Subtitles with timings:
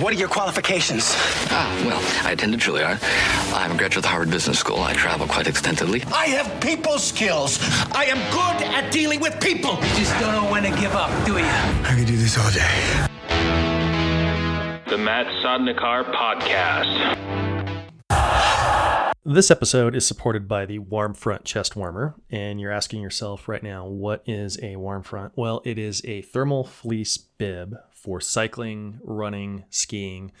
[0.00, 1.12] What are your qualifications?
[1.50, 2.98] Ah, well, I attended Juilliard.
[3.52, 4.80] I'm a graduate of the Harvard Business School.
[4.80, 6.02] I travel quite extensively.
[6.04, 7.58] I have people skills.
[7.92, 9.72] I am good at dealing with people.
[9.72, 11.44] You just don't know when to give up, do you?
[11.44, 13.08] I could do this all day.
[14.88, 17.18] The Matt Sodnikar Podcast.
[19.22, 23.62] This episode is supported by the Warm Front chest warmer, and you're asking yourself right
[23.62, 25.34] now, what is a Warm Front?
[25.36, 30.32] Well, it is a thermal fleece bib for cycling, running, skiing,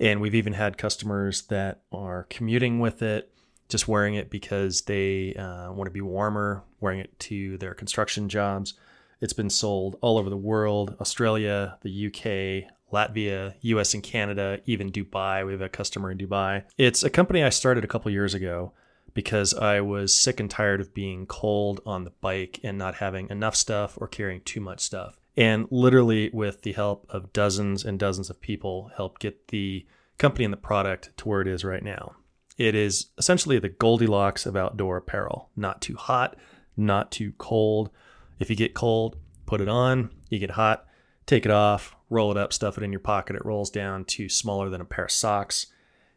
[0.00, 3.30] and we've even had customers that are commuting with it,
[3.68, 8.28] just wearing it because they uh, want to be warmer, wearing it to their construction
[8.28, 8.74] jobs.
[9.20, 14.90] It's been sold all over the world Australia, the UK, Latvia, US and Canada, even
[14.90, 15.44] Dubai.
[15.44, 16.64] We have a customer in Dubai.
[16.78, 18.72] It's a company I started a couple years ago
[19.12, 23.30] because I was sick and tired of being cold on the bike and not having
[23.30, 25.18] enough stuff or carrying too much stuff.
[25.36, 29.86] And literally, with the help of dozens and dozens of people, help get the
[30.18, 32.14] company and the product to where it is right now.
[32.56, 35.50] It is essentially the Goldilocks of outdoor apparel.
[35.56, 36.36] Not too hot,
[36.76, 37.90] not too cold.
[38.38, 40.10] If you get cold, put it on.
[40.30, 40.86] You get hot,
[41.26, 43.36] take it off, roll it up, stuff it in your pocket.
[43.36, 45.66] It rolls down to smaller than a pair of socks.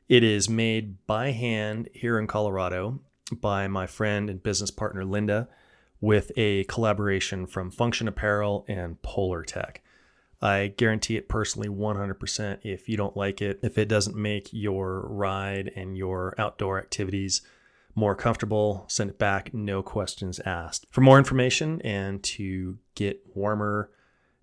[0.07, 2.99] It is made by hand here in Colorado
[3.31, 5.49] by my friend and business partner Linda
[5.99, 9.77] with a collaboration from Function Apparel and Polartec.
[10.41, 15.07] I guarantee it personally 100% if you don't like it, if it doesn't make your
[15.07, 17.41] ride and your outdoor activities
[17.95, 20.85] more comfortable, send it back, no questions asked.
[20.91, 23.89] For more information and to get warmer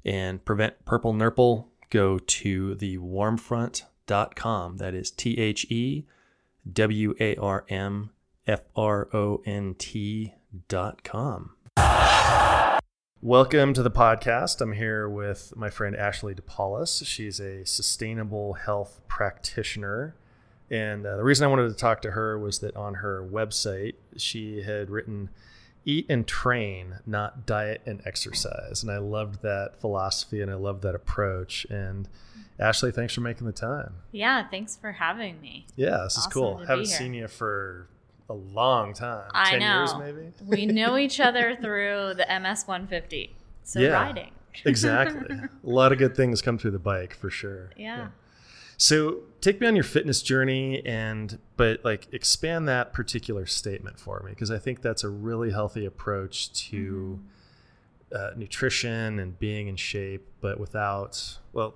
[0.04, 4.76] and prevent purple nurple, go to thewarmfront.com.
[4.78, 6.04] That is T H E
[6.72, 8.10] W A R M
[8.48, 9.74] F R O N
[10.68, 11.50] T.com.
[13.20, 14.60] Welcome to the podcast.
[14.60, 17.04] I'm here with my friend Ashley DePaulis.
[17.06, 20.14] She's a sustainable health practitioner.
[20.70, 23.94] And uh, the reason I wanted to talk to her was that on her website,
[24.16, 25.30] she had written
[25.84, 28.82] eat and train, not diet and exercise.
[28.82, 31.66] And I loved that philosophy and I loved that approach.
[31.68, 32.08] And
[32.60, 33.94] Ashley, thanks for making the time.
[34.12, 35.66] Yeah, thanks for having me.
[35.76, 36.56] Yeah, this Awesome is cool.
[36.58, 37.88] Haven't seen you for
[38.28, 39.30] a long time.
[39.34, 39.78] I 10 know.
[39.78, 40.32] years maybe?
[40.46, 43.34] we know each other through the MS 150.
[43.62, 43.88] So Yeah.
[43.90, 44.30] riding.
[44.64, 45.36] exactly.
[45.36, 47.70] A lot of good things come through the bike for sure.
[47.76, 48.08] Yeah.
[48.76, 54.20] So take me on your fitness journey and but like expand that particular statement for
[54.24, 57.20] me because I think that's a really healthy approach to
[58.14, 61.74] uh, nutrition and being in shape, but without well,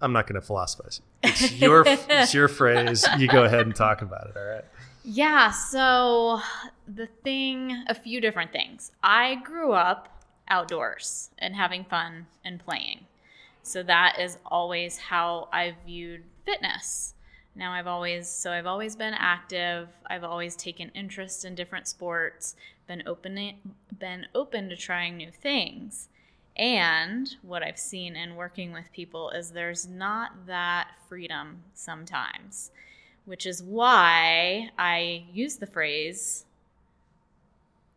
[0.00, 1.00] I'm not going to philosophize.
[1.22, 3.06] It's your it's your phrase.
[3.18, 4.36] You go ahead and talk about it.
[4.36, 4.64] All right.
[5.10, 6.40] Yeah, so
[6.86, 8.92] the thing, a few different things.
[9.02, 13.06] I grew up outdoors and having fun and playing.
[13.62, 17.14] So that is always how I viewed fitness.
[17.54, 19.88] Now I've always so I've always been active.
[20.10, 22.54] I've always taken interest in different sports,
[22.86, 23.54] been open
[23.98, 26.10] been open to trying new things.
[26.54, 32.72] And what I've seen in working with people is there's not that freedom sometimes,
[33.28, 36.46] which is why I use the phrase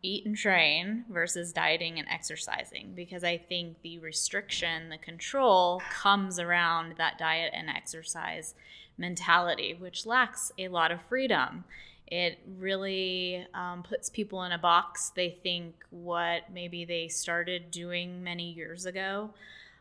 [0.02, 6.38] eat and train versus dieting and exercising because I think the restriction, the control comes
[6.38, 8.54] around that diet and exercise
[8.98, 11.64] mentality, which lacks a lot of freedom.
[12.08, 15.12] It really um, puts people in a box.
[15.14, 19.30] They think what maybe they started doing many years ago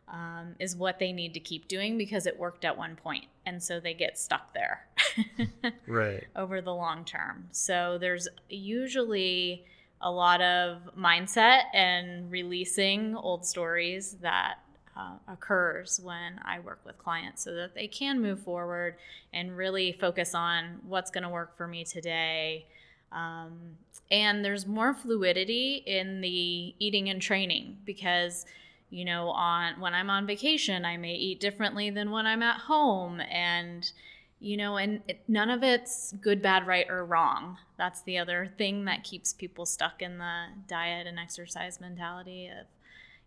[0.07, 3.61] um, is what they need to keep doing because it worked at one point, and
[3.61, 4.85] so they get stuck there.
[5.87, 6.25] Right.
[6.35, 7.47] over the long term.
[7.51, 9.65] So there's usually
[10.01, 14.55] a lot of mindset and releasing old stories that
[14.97, 18.95] uh, occurs when I work with clients so that they can move forward
[19.33, 22.65] and really focus on what's going to work for me today.
[23.11, 23.77] Um,
[24.09, 28.45] and there's more fluidity in the eating and training because
[28.89, 32.57] you know on when i'm on vacation i may eat differently than when i'm at
[32.57, 33.91] home and
[34.41, 37.57] you know and it, none of it's good bad right or wrong.
[37.77, 42.65] That's the other thing that keeps people stuck in the diet and exercise mentality of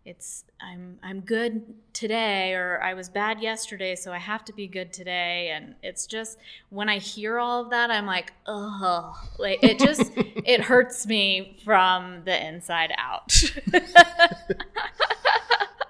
[0.05, 4.67] it's i'm i'm good today or i was bad yesterday so i have to be
[4.67, 5.51] good today.
[5.53, 6.37] And it's just
[6.69, 11.57] when i hear all of that i'm like oh like it just it hurts me
[11.65, 13.33] from the inside out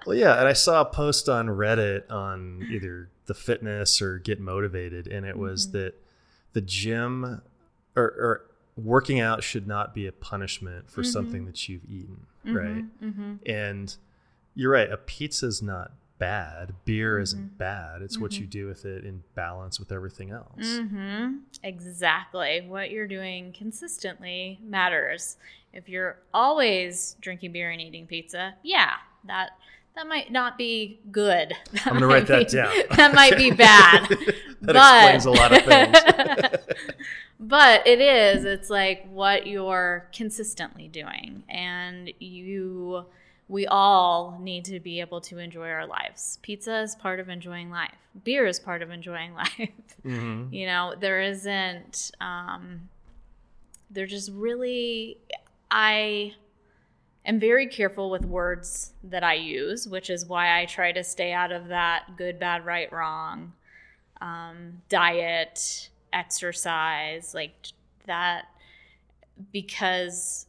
[0.06, 4.40] Well, yeah, and I saw a post on Reddit on either the fitness or get
[4.40, 5.78] motivated, and it was Mm-hmm.
[5.78, 5.94] that
[6.52, 7.42] the gym
[7.96, 8.42] or, or
[8.76, 12.84] working out should not be a punishment for something that you've eaten, right?
[13.02, 13.34] mm-hmm.
[13.46, 13.94] And
[14.54, 16.74] you're right, a pizza's not bad.
[16.84, 18.00] Beer isn't bad.
[18.02, 20.62] It's what you do with it in balance with everything else.
[20.62, 21.36] Mm-hmm.
[21.62, 22.62] Exactly.
[22.66, 25.36] What you're doing consistently matters.
[25.72, 28.92] If you're always drinking beer and eating pizza, yeah,
[29.26, 29.50] that
[29.96, 31.52] that might not be good.
[31.72, 32.72] That I'm gonna write that be- down.
[32.96, 34.08] That might be bad.
[34.62, 36.56] That but, explains a lot of things.
[37.38, 38.44] but it is.
[38.44, 43.04] It's like what you're consistently doing, and you.
[43.48, 46.40] We all need to be able to enjoy our lives.
[46.42, 47.94] Pizza is part of enjoying life.
[48.24, 49.70] Beer is part of enjoying life.
[50.04, 50.52] Mhm.
[50.52, 52.10] You know, there isn't.
[52.20, 52.88] Um,
[53.88, 55.18] they're just really.
[55.70, 56.34] I
[57.26, 61.32] am very careful with words that I use, which is why I try to stay
[61.32, 63.52] out of that good, bad, right, wrong,
[64.20, 67.52] um, diet, exercise, like
[68.06, 68.46] that,
[69.52, 70.46] because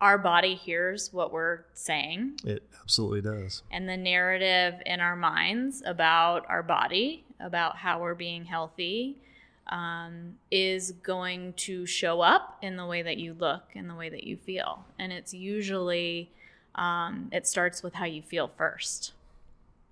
[0.00, 3.62] our body hears what we're saying It absolutely does.
[3.70, 9.18] and the narrative in our minds about our body, about how we're being healthy,
[9.68, 14.08] um, is going to show up in the way that you look and the way
[14.08, 14.84] that you feel.
[14.98, 16.30] And it's usually,
[16.74, 19.12] um, it starts with how you feel first.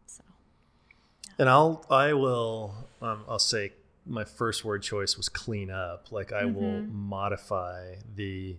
[0.06, 0.22] So,
[1.38, 3.72] And I'll I will um, I'll say
[4.06, 6.10] my first word choice was clean up.
[6.10, 8.56] Like I will modify the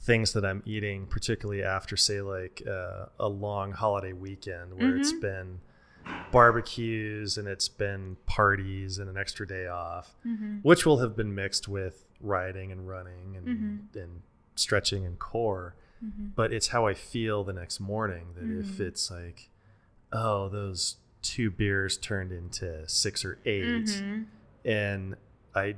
[0.00, 5.12] things that I'm eating, particularly after say like uh, a long holiday weekend where it's
[5.12, 5.60] been
[6.30, 10.56] barbecues and it's been parties and an extra day off, mm-hmm.
[10.62, 13.98] which will have been mixed with riding and running and, mm-hmm.
[13.98, 14.22] and
[14.54, 15.74] stretching and core.
[16.04, 16.28] Mm-hmm.
[16.36, 19.48] But it's how I feel the next morning that if it's like,
[20.12, 23.64] oh, those two beers turned into six or 8
[24.64, 25.16] and
[25.54, 25.74] I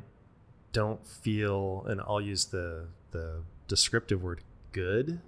[0.73, 4.43] don't feel, and I'll use the the descriptive word
[4.73, 5.21] good.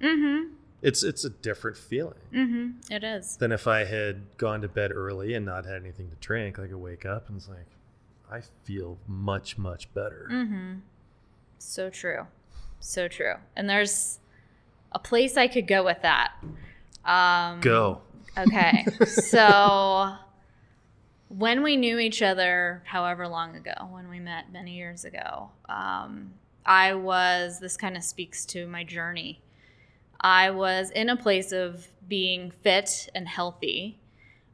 [0.82, 3.36] It's it's a different feeling mm-hmm, it is.
[3.36, 6.58] than if I had gone to bed early and not had anything to drink.
[6.58, 7.68] Like I wake up and it's like,
[8.30, 10.28] I feel much much better.
[10.30, 10.72] Mm-hmm.
[11.58, 12.26] So true.
[12.80, 13.34] So true.
[13.54, 14.18] And there's
[14.90, 16.32] a place I could go with that.
[17.04, 18.02] Um, Go.
[18.36, 18.84] Okay.
[19.06, 20.14] so
[21.28, 26.34] when we knew each other, however long ago, when we met many years ago, um,
[26.66, 29.40] I was, this kind of speaks to my journey.
[30.22, 33.98] I was in a place of being fit and healthy,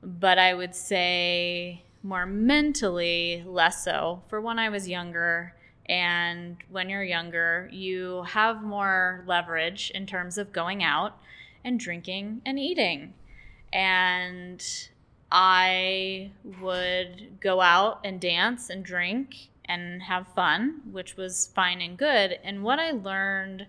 [0.03, 5.55] but I would say more mentally less so for when I was younger.
[5.87, 11.19] And when you're younger, you have more leverage in terms of going out
[11.65, 13.15] and drinking and eating.
[13.73, 14.63] And
[15.31, 16.31] I
[16.61, 22.39] would go out and dance and drink and have fun, which was fine and good.
[22.43, 23.67] And what I learned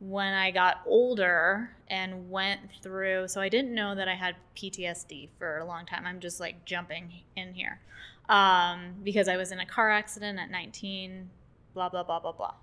[0.00, 5.28] when I got older and went through, so I didn't know that I had PTSD
[5.38, 6.06] for a long time.
[6.06, 7.80] I'm just like jumping in here
[8.28, 11.28] um, because I was in a car accident at 19,
[11.74, 12.54] blah, blah, blah, blah, blah.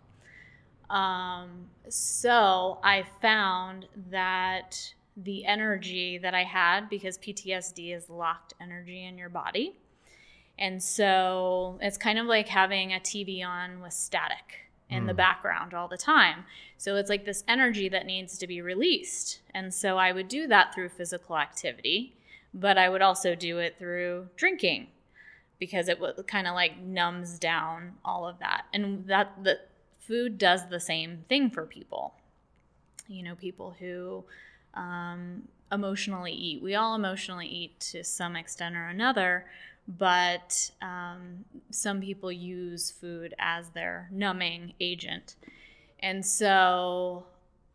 [0.95, 9.05] Um, so I found that the energy that I had, because PTSD is locked energy
[9.05, 9.77] in your body.
[10.57, 15.73] And so it's kind of like having a TV on with static in the background
[15.73, 16.45] all the time.
[16.77, 19.41] So it's like this energy that needs to be released.
[19.53, 22.15] And so I would do that through physical activity,
[22.53, 24.87] but I would also do it through drinking
[25.59, 28.65] because it would kind of like numbs down all of that.
[28.73, 29.59] And that the
[29.99, 32.13] food does the same thing for people.
[33.07, 34.23] You know, people who
[34.73, 36.61] um, emotionally eat.
[36.61, 39.45] We all emotionally eat to some extent or another,
[39.87, 45.35] but um, some people use food as their numbing agent.
[45.99, 47.25] And so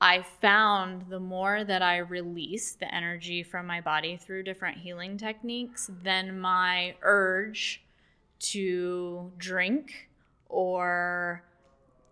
[0.01, 5.17] I found the more that I released the energy from my body through different healing
[5.17, 7.83] techniques, then my urge
[8.41, 10.09] to drink
[10.49, 11.45] or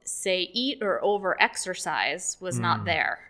[0.05, 3.30] say eat or over exercise was not there.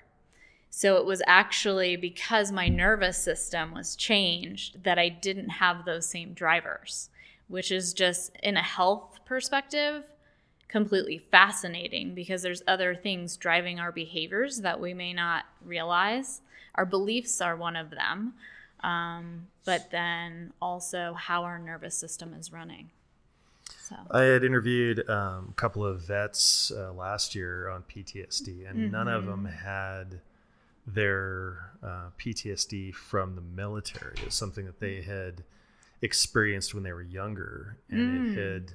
[0.71, 6.07] So it was actually because my nervous system was changed that I didn't have those
[6.07, 7.11] same drivers,
[7.49, 10.05] which is just in a health perspective
[10.69, 16.41] completely fascinating because there's other things driving our behaviors that we may not realize.
[16.77, 18.35] Our beliefs are one of them,
[18.85, 22.91] um, but then also how our nervous system is running.
[23.83, 28.93] So, I had interviewed um, a couple of vets uh, last year on PTSD, and
[28.93, 30.21] none of them had
[30.95, 34.15] their uh, PTSD from the military.
[34.19, 35.45] It was something that they had
[36.03, 38.73] experienced when they were younger, and it had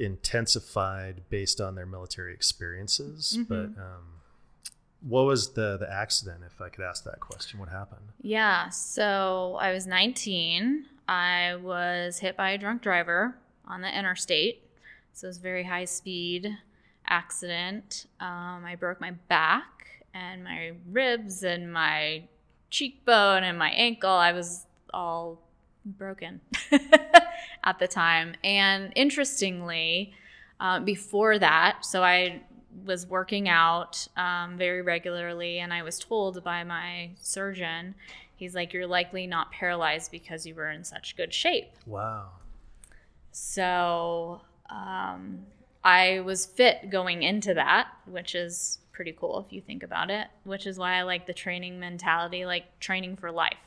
[0.00, 3.38] intensified based on their military experiences.
[3.48, 4.20] But um,
[5.00, 6.42] What was the the accident?
[6.46, 8.08] If I could ask that question, what happened?
[8.20, 10.84] Yeah, so I was 19.
[11.08, 13.36] I was hit by a drunk driver
[13.66, 14.62] on the interstate.
[15.12, 16.56] So it was a very high speed
[17.06, 18.06] accident.
[18.20, 19.77] Um, I broke my back
[20.14, 22.24] and my ribs and my
[22.70, 24.10] cheekbone and my ankle.
[24.10, 25.40] I was all
[25.84, 26.40] broken
[27.64, 28.34] at the time.
[28.44, 30.12] And interestingly,
[30.60, 32.42] uh, before that, so I
[32.84, 37.94] was working out um, very regularly, and I was told by my surgeon,
[38.36, 41.70] he's like, You're likely not paralyzed because you were in such good shape.
[41.86, 42.30] Wow.
[43.32, 45.46] So um,
[45.84, 50.26] I was fit going into that, which is pretty cool if you think about it,
[50.42, 53.62] which is why I like the training mentality, like training for life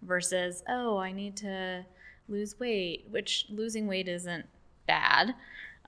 [0.00, 1.84] versus, oh, I need to
[2.28, 4.46] lose weight, which losing weight isn't
[4.86, 5.34] bad.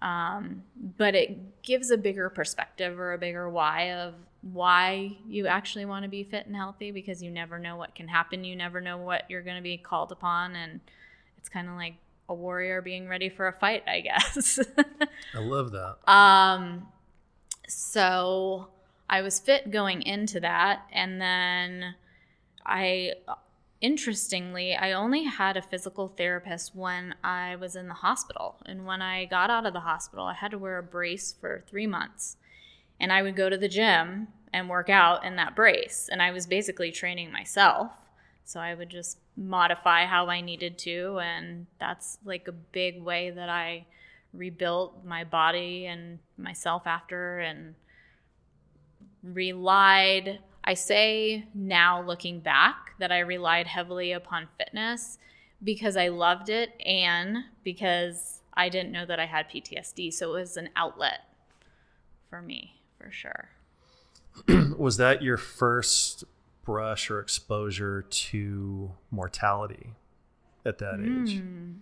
[0.03, 0.65] Um,
[0.97, 6.03] but it gives a bigger perspective or a bigger why of why you actually want
[6.03, 8.43] to be fit and healthy because you never know what can happen.
[8.43, 10.57] You never know what you're going to be called upon.
[10.57, 10.81] And
[11.37, 11.95] it's kind of like
[12.29, 14.59] a warrior being ready for a fight, I guess.
[15.35, 15.99] I love that.
[16.13, 16.89] Um,
[17.69, 18.71] so
[19.11, 21.95] I was fit going into that, and then
[22.67, 23.15] I,
[23.81, 29.01] interestingly, I only had a physical therapist when I was in the hospital, and when
[29.01, 32.37] I got out of the hospital, I had to wear a brace for three months,
[33.01, 36.31] and I would go to the gym and work out in that brace, and I
[36.31, 37.93] was basically training myself.
[38.45, 43.29] So I would just modify how I needed to, and that's like a big way
[43.29, 43.85] that I
[44.33, 47.41] rebuilt my body and myself after.
[47.41, 47.75] And
[49.35, 55.17] relied I say now looking back that I relied heavily upon fitness
[55.63, 60.41] because I loved it and because I didn't know that I had PTSD so it
[60.41, 61.21] was an outlet
[62.29, 63.49] for me for sure.
[64.79, 66.25] was that your first
[66.65, 69.95] brush or exposure to mortality
[70.67, 71.39] at that age?
[71.39, 71.73] Hmm.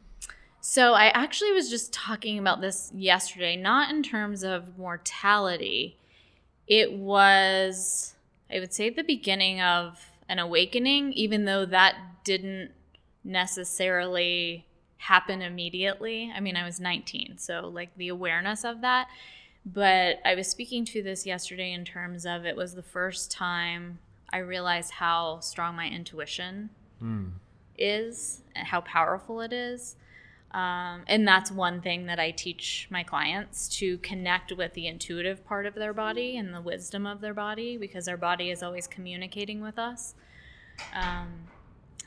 [0.60, 5.96] So I actually was just talking about this yesterday, not in terms of mortality.
[6.66, 8.14] It was,
[8.50, 12.72] I would say, the beginning of an awakening, even though that didn't
[13.22, 14.66] necessarily
[14.98, 16.32] happen immediately.
[16.34, 19.08] I mean, I was 19, so like the awareness of that.
[19.64, 23.98] But I was speaking to this yesterday in terms of it was the first time
[24.30, 26.70] I realized how strong my intuition
[27.00, 27.28] hmm.
[27.76, 29.96] is and how powerful it is.
[30.52, 35.44] Um, and that's one thing that I teach my clients to connect with the intuitive
[35.44, 38.86] part of their body and the wisdom of their body because our body is always
[38.86, 40.14] communicating with us.
[40.94, 41.32] Um,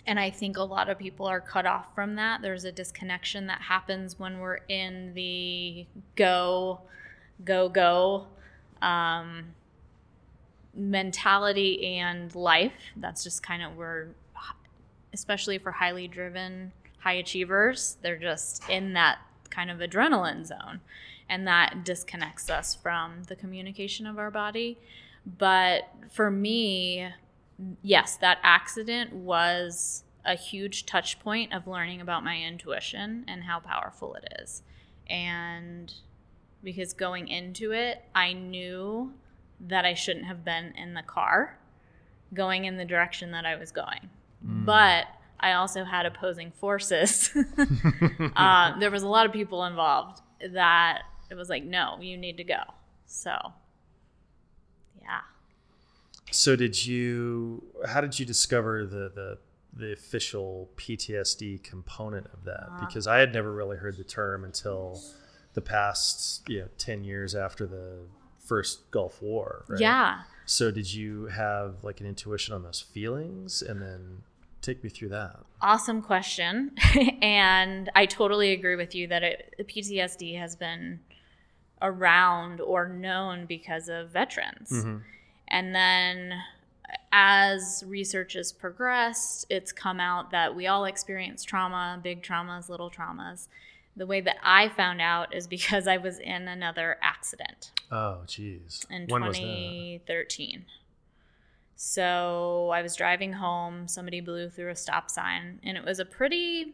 [0.08, 2.42] and I think a lot of people are cut off from that.
[2.42, 6.82] There's a disconnection that happens when we're in the go,
[7.46, 8.28] go, go
[8.82, 9.54] um,
[10.74, 12.74] mentality and life.
[12.96, 14.10] That's just kind of where,
[15.14, 20.82] especially for highly driven high achievers, they're just in that kind of adrenaline zone.
[21.30, 24.80] And that disconnects us from the communication of our body.
[25.38, 27.10] But for me,
[27.82, 33.60] yes, that accident was a huge touch point of learning about my intuition and how
[33.60, 34.64] powerful it is.
[35.08, 35.94] And
[36.64, 39.14] because going into it, I knew
[39.62, 41.58] that I shouldn't have been in the car
[42.34, 44.10] going in the direction that I was going.
[44.46, 44.66] Mm.
[44.66, 45.08] But
[45.40, 47.36] I also had opposing forces.
[48.36, 50.22] uh, there was a lot of people involved
[50.54, 52.62] that it was like, no, you need to go.
[53.06, 53.32] So,
[55.02, 55.22] yeah.
[56.32, 57.64] So did you?
[57.88, 59.38] How did you discover the the
[59.74, 62.70] the official PTSD component of that?
[62.80, 65.02] Because I had never really heard the term until
[65.54, 68.02] the past you know ten years after the
[68.40, 69.66] first Gulf War.
[69.68, 69.80] Right?
[69.80, 70.22] Yeah.
[70.46, 74.24] So did you have like an intuition on those feelings, and then
[74.62, 75.38] take me through that?
[75.62, 76.72] Awesome question.
[77.22, 81.00] and I totally agree with you that it, PTSD has been
[81.82, 84.70] around or known because of veterans.
[84.72, 84.98] Mm-hmm.
[85.48, 86.34] And then
[87.12, 92.92] as research has progressed, it's come out that we all experience trauma, big traumas, little
[92.92, 93.48] traumas.
[93.96, 98.86] The way that I found out is because I was in another accident Oh, geez.
[98.90, 99.42] in when was that?
[99.42, 100.66] 2013.
[101.82, 106.04] So I was driving home, somebody blew through a stop sign, and it was a
[106.04, 106.74] pretty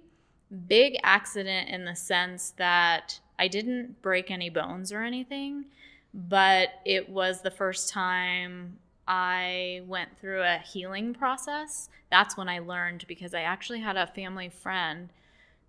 [0.68, 5.66] big accident in the sense that I didn't break any bones or anything,
[6.12, 11.88] but it was the first time I went through a healing process.
[12.10, 15.14] That's when I learned because I actually had a family friend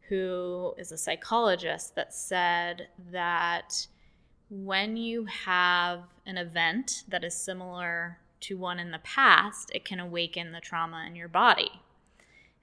[0.08, 3.86] who is a psychologist that said that
[4.48, 10.00] when you have an event that is similar to one in the past, it can
[10.00, 11.80] awaken the trauma in your body.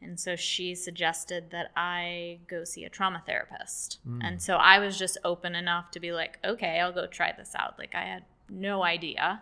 [0.01, 3.99] And so she suggested that I go see a trauma therapist.
[4.21, 7.53] And so I was just open enough to be like, okay, I'll go try this
[7.55, 7.79] out.
[7.79, 9.41] Like I had no idea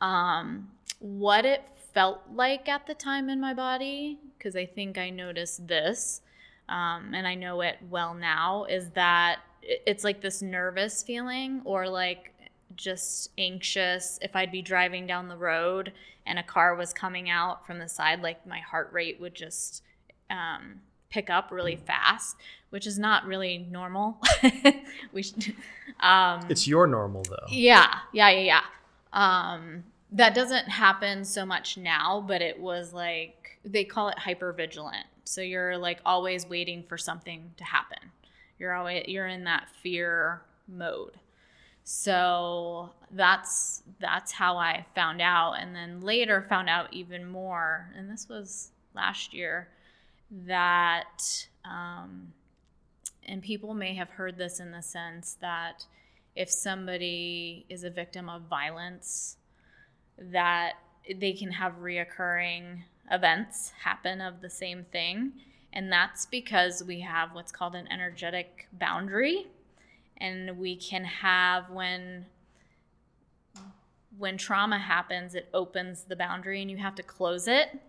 [0.00, 1.62] um, what it
[1.94, 6.22] felt like at the time in my body, because I think I noticed this,
[6.68, 11.88] um, and I know it well now, is that it's like this nervous feeling or
[11.88, 12.31] like
[12.76, 14.18] just anxious.
[14.22, 15.92] If I'd be driving down the road
[16.26, 19.82] and a car was coming out from the side, like my heart rate would just
[20.30, 22.36] um, pick up really fast,
[22.70, 24.18] which is not really normal.
[25.12, 25.54] we should,
[26.00, 27.46] um, It's your normal though.
[27.48, 28.62] yeah, yeah, yeah, yeah.
[29.12, 35.04] Um, that doesn't happen so much now, but it was like they call it hypervigilant.
[35.24, 38.10] So you're like always waiting for something to happen.
[38.58, 41.12] You're always you're in that fear mode.
[41.84, 47.90] So that's that's how I found out, and then later found out even more.
[47.96, 49.68] And this was last year
[50.46, 52.32] that um,
[53.26, 55.84] and people may have heard this in the sense that
[56.34, 59.36] if somebody is a victim of violence
[60.18, 60.74] that
[61.18, 65.32] they can have reoccurring events happen of the same thing
[65.72, 69.46] and that's because we have what's called an energetic boundary
[70.22, 72.24] and we can have when
[74.16, 77.80] when trauma happens it opens the boundary and you have to close it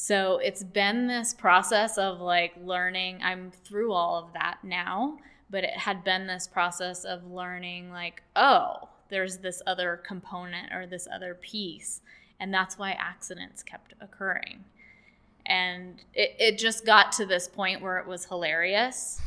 [0.00, 3.18] so it's been this process of like learning.
[3.20, 5.18] I'm through all of that now,
[5.50, 10.86] but it had been this process of learning, like, oh, there's this other component or
[10.86, 12.00] this other piece.
[12.38, 14.66] And that's why accidents kept occurring.
[15.46, 19.20] And it, it just got to this point where it was hilarious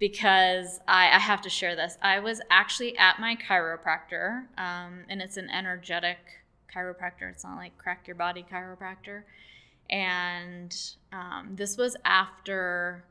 [0.00, 1.96] because I, I have to share this.
[2.02, 6.18] I was actually at my chiropractor, um, and it's an energetic
[6.74, 7.30] chiropractor.
[7.30, 9.22] It's not like crack your body chiropractor
[9.90, 10.74] and
[11.12, 13.04] um, this was after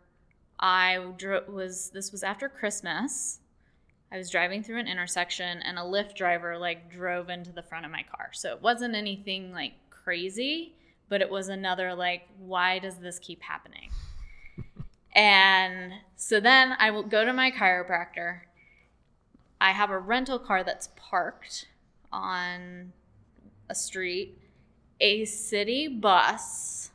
[0.59, 3.39] I dro- was this was after Christmas.
[4.11, 7.85] I was driving through an intersection and a Lyft driver like drove into the front
[7.85, 8.29] of my car.
[8.33, 10.73] So it wasn't anything like crazy,
[11.09, 13.89] but it was another like why does this keep happening?
[15.13, 18.41] And so then I will go to my chiropractor.
[19.61, 21.67] I have a rental car that's parked
[22.11, 22.93] on
[23.69, 24.39] a street
[24.99, 26.91] a city bus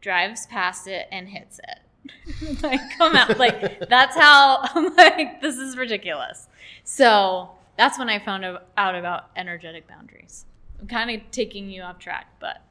[0.00, 2.62] drives past it and hits it.
[2.62, 3.38] like, come out.
[3.38, 6.48] Like, that's how I'm like, this is ridiculous.
[6.84, 8.44] So that's when I found
[8.76, 10.46] out about energetic boundaries.
[10.80, 12.62] I'm kind of taking you off track, but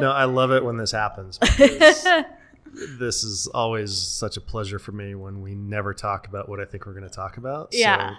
[0.00, 1.38] no, I love it when this happens.
[2.98, 6.64] this is always such a pleasure for me when we never talk about what I
[6.64, 7.68] think we're going to talk about.
[7.72, 8.10] Yeah.
[8.10, 8.16] So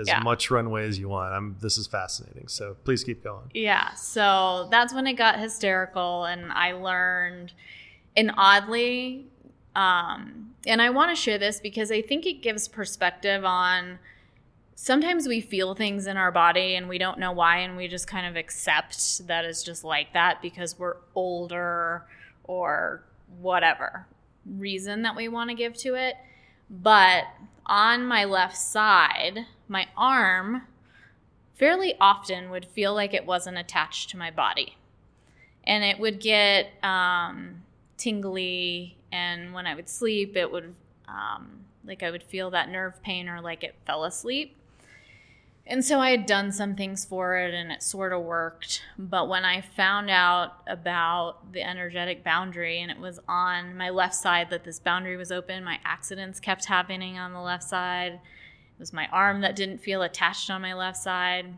[0.00, 0.20] as Yeah.
[0.20, 1.34] much runway as you want.
[1.34, 1.56] I'm.
[1.60, 2.48] This is fascinating.
[2.48, 3.50] So please keep going.
[3.52, 7.52] Yeah, so that's when it got hysterical, and I learned,
[8.16, 9.26] and oddly,
[9.76, 13.98] um, and I want to share this because I think it gives perspective on.
[14.74, 18.08] Sometimes we feel things in our body and we don't know why, and we just
[18.08, 22.04] kind of accept that it's just like that because we're older
[22.44, 23.04] or
[23.40, 24.06] whatever
[24.46, 26.16] reason that we want to give to it.
[26.68, 27.24] But
[27.66, 30.62] on my left side, my arm
[31.54, 34.76] fairly often would feel like it wasn't attached to my body.
[35.64, 37.62] And it would get um,
[37.96, 40.74] tingly, and when I would sleep, it would,
[41.06, 44.56] um, like, I would feel that nerve pain or like it fell asleep.
[45.64, 48.82] And so I had done some things for it and it sort of worked.
[48.98, 54.14] But when I found out about the energetic boundary and it was on my left
[54.16, 58.14] side that this boundary was open, my accidents kept happening on the left side.
[58.14, 61.54] It was my arm that didn't feel attached on my left side.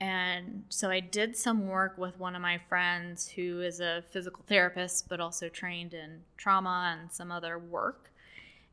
[0.00, 4.44] And so I did some work with one of my friends who is a physical
[4.48, 8.10] therapist, but also trained in trauma and some other work.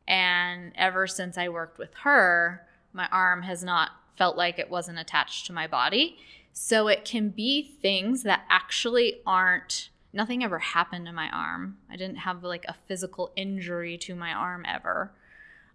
[0.08, 4.98] And ever since I worked with her, my arm has not felt like it wasn't
[4.98, 6.16] attached to my body.
[6.52, 11.78] So it can be things that actually aren't, nothing ever happened to my arm.
[11.90, 15.12] I didn't have like a physical injury to my arm ever.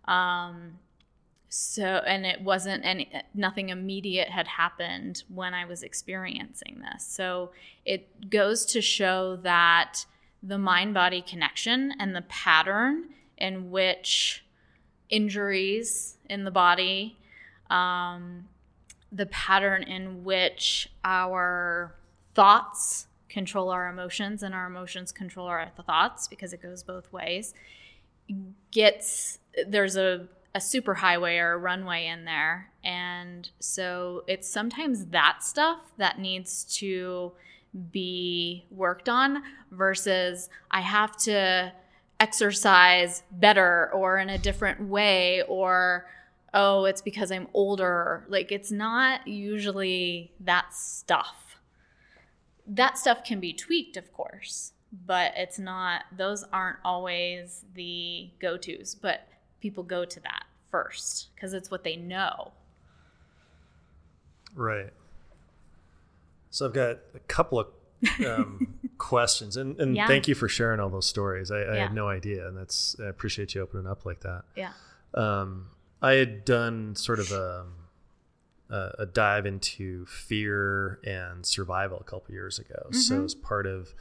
[0.06, 0.80] Um,
[1.50, 7.06] so, and it wasn't any, nothing immediate had happened when I was experiencing this.
[7.08, 7.52] So
[7.86, 10.06] it goes to show that
[10.44, 13.06] the mind body connection and the pattern
[13.38, 14.46] in which
[15.10, 17.18] injuries in the body,
[17.70, 18.48] um,
[19.12, 21.96] the pattern in which our
[22.34, 27.54] thoughts control our emotions and our emotions control our thoughts because it goes both ways
[28.72, 30.28] gets there's a
[30.58, 32.72] a super highway or a runway in there.
[32.84, 37.34] And so it's sometimes that stuff that needs to
[37.92, 41.72] be worked on versus I have to
[42.20, 46.08] exercise better or in a different way or
[46.58, 51.36] oh it's because I'm older like it's not usually that stuff
[52.66, 54.74] that stuff can be tweaked of course
[55.06, 59.28] but it's not those aren't always the go-to's but
[59.62, 62.52] people go to that first because it's what they know
[64.56, 64.92] Right.
[66.50, 67.68] So I've got a couple of
[68.26, 70.08] um, questions, and, and Yeah.
[70.08, 71.52] thank you for sharing all those stories.
[71.52, 71.82] I, I Yeah.
[71.84, 74.44] had no idea, and that's I appreciate you opening up like that.
[74.56, 74.72] yeah
[75.14, 75.68] Um,
[76.02, 77.66] I had done sort of a,
[78.70, 82.88] a, dive into fear and survival a couple years ago.
[82.92, 83.26] So mm-hmm.
[83.26, 83.94] as part of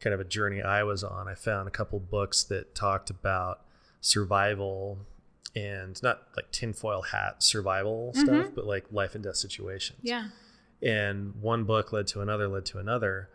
[0.00, 3.62] kind of a journey I was on, I found a couple books that talked about
[4.00, 4.98] survival
[5.56, 8.26] and not like tinfoil hat survival mm-hmm.
[8.26, 9.98] stuff, but like life and death situations.
[10.02, 10.28] Yeah.
[10.82, 13.30] And one book led to another led to another.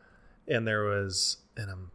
[0.47, 1.91] And there was and i'm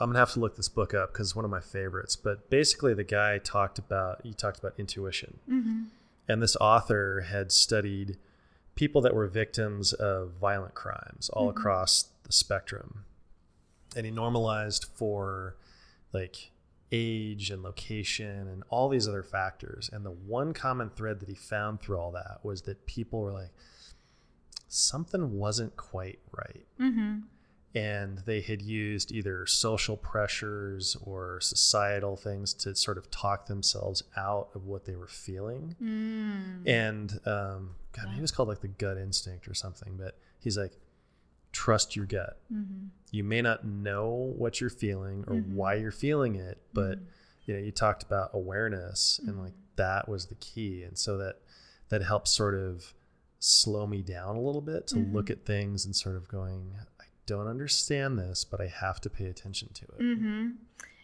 [0.00, 2.50] i'm gonna have to look this book up because it's one of my favorites but
[2.50, 5.38] basically the guy talked about he talked about intuition.
[5.48, 5.82] Mm-hmm.
[6.28, 8.16] And this author had studied
[8.74, 11.58] people that were victims of violent crimes all mm-hmm.
[11.58, 13.04] across the spectrum.
[13.96, 15.56] And he normalized for
[16.12, 16.52] like
[16.92, 19.90] age and location and all these other factors.
[19.92, 23.32] And the one common thread that he found through all that was that people were
[23.32, 23.50] like
[24.68, 26.66] something wasn't quite right.
[26.80, 27.18] Mm-hmm.
[27.72, 34.02] And they had used either social pressures or societal things to sort of talk themselves
[34.16, 35.76] out of what they were feeling.
[35.80, 36.66] Mm.
[36.66, 40.58] And um, God, maybe it was called like the gut instinct or something, but he's
[40.58, 40.72] like,
[41.52, 42.40] trust your gut.
[42.52, 42.86] Mm-hmm.
[43.12, 45.54] You may not know what you're feeling or mm-hmm.
[45.54, 47.04] why you're feeling it, but mm-hmm.
[47.44, 50.82] you know, you talked about awareness and like that was the key.
[50.82, 51.36] And so that
[51.88, 52.94] that helps sort of
[53.40, 56.72] slow me down a little bit to look at things and sort of going,
[57.26, 60.00] don't understand this, but I have to pay attention to it.
[60.00, 60.48] Mm-hmm.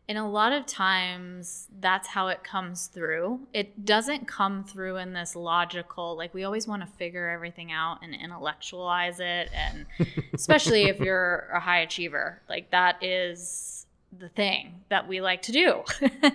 [0.09, 3.41] And a lot of times that's how it comes through.
[3.53, 7.99] It doesn't come through in this logical, like we always want to figure everything out
[8.03, 9.51] and intellectualize it.
[9.53, 9.87] And
[10.35, 15.53] especially if you're a high achiever, like that is the thing that we like to
[15.53, 15.83] do.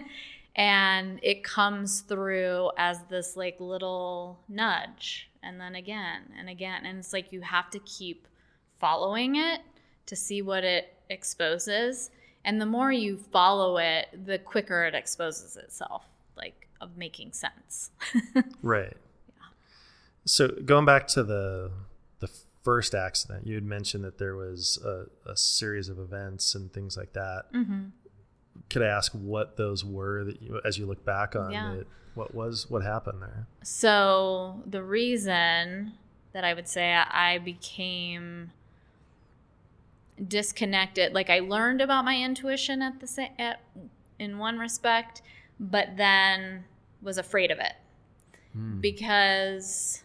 [0.55, 6.85] and it comes through as this like little nudge and then again and again.
[6.85, 8.27] And it's like you have to keep
[8.79, 9.61] following it
[10.11, 12.11] to see what it exposes.
[12.43, 17.91] And the more you follow it, the quicker it exposes itself, like of making sense.
[18.61, 18.97] Right.
[19.29, 19.43] Yeah.
[20.25, 21.71] So going back to the
[22.19, 22.29] the
[22.61, 26.97] first accident, you had mentioned that there was a, a series of events and things
[26.97, 27.45] like that.
[27.53, 27.85] Mm-hmm.
[28.69, 31.73] Could I ask what those were that you, as you look back on Yeah.
[31.75, 33.47] it, what was what happened there?
[33.63, 35.93] So the reason
[36.33, 38.51] that I would say I became
[40.27, 43.61] disconnected, like I learned about my intuition at the sa- at
[44.19, 45.21] in one respect,
[45.59, 46.63] but then
[47.01, 47.73] was afraid of it.
[48.81, 50.03] Because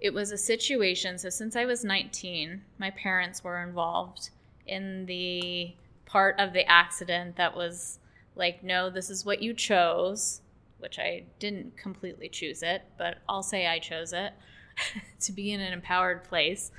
[0.00, 1.18] it was a situation.
[1.18, 4.30] So since I was 19, my parents were involved
[4.66, 5.74] in the
[6.06, 8.00] part of the accident that was
[8.34, 10.40] like, no, this is what you chose,
[10.78, 14.32] which I didn't completely choose it, but I'll say I chose it
[15.20, 16.72] to be in an empowered place.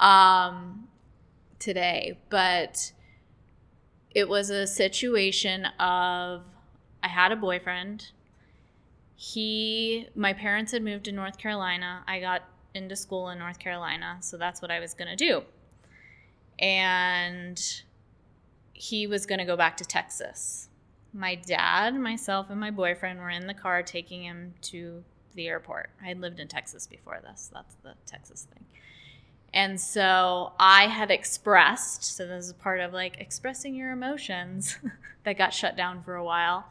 [0.00, 0.88] Um,
[1.62, 2.18] today.
[2.28, 2.92] But
[4.10, 6.42] it was a situation of
[7.02, 8.10] I had a boyfriend.
[9.16, 12.02] He, my parents had moved to North Carolina.
[12.06, 12.42] I got
[12.74, 15.42] into school in North Carolina, so that's what I was going to do.
[16.58, 17.60] And
[18.72, 20.68] he was going to go back to Texas.
[21.12, 25.90] My dad, myself, and my boyfriend were in the car taking him to the airport.
[26.02, 27.50] I had lived in Texas before this.
[27.52, 28.64] That's the Texas thing.
[29.54, 34.78] And so I had expressed, so this is part of like expressing your emotions
[35.24, 36.66] that got shut down for a while.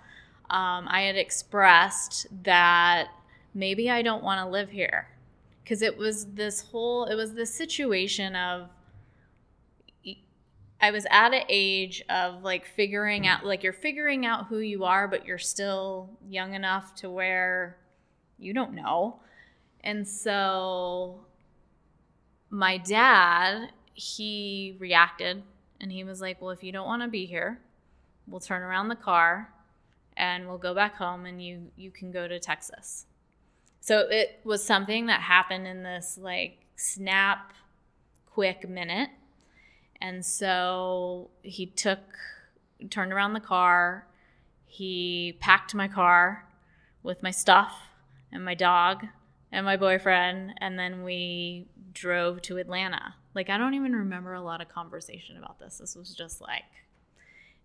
[0.50, 3.10] Um, I had expressed that
[3.54, 5.08] maybe I don't want to live here
[5.64, 8.68] because it was this whole, it was this situation of,
[10.84, 14.84] I was at an age of like figuring out, like you're figuring out who you
[14.84, 17.78] are, but you're still young enough to where
[18.40, 19.20] you don't know.
[19.84, 21.20] And so
[22.52, 25.42] my dad, he reacted
[25.80, 27.60] and he was like, Well, if you don't want to be here,
[28.28, 29.52] we'll turn around the car
[30.16, 33.06] and we'll go back home and you you can go to Texas.
[33.80, 37.54] So it was something that happened in this like snap
[38.28, 39.10] quick minute.
[40.00, 42.00] And so he took
[42.90, 44.08] turned around the car,
[44.66, 46.46] he packed my car,
[47.04, 47.74] with my stuff
[48.32, 49.06] and my dog
[49.52, 53.16] and my boyfriend, and then we drove to Atlanta.
[53.34, 55.78] Like, I don't even remember a lot of conversation about this.
[55.78, 56.64] This was just like,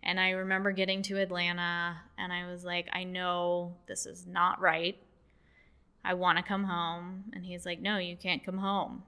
[0.02, 4.60] and I remember getting to Atlanta and I was like, I know this is not
[4.60, 4.96] right.
[6.04, 7.24] I want to come home.
[7.32, 9.02] And he's like, No, you can't come home.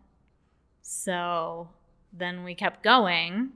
[0.83, 1.69] So
[2.13, 3.51] then we kept going.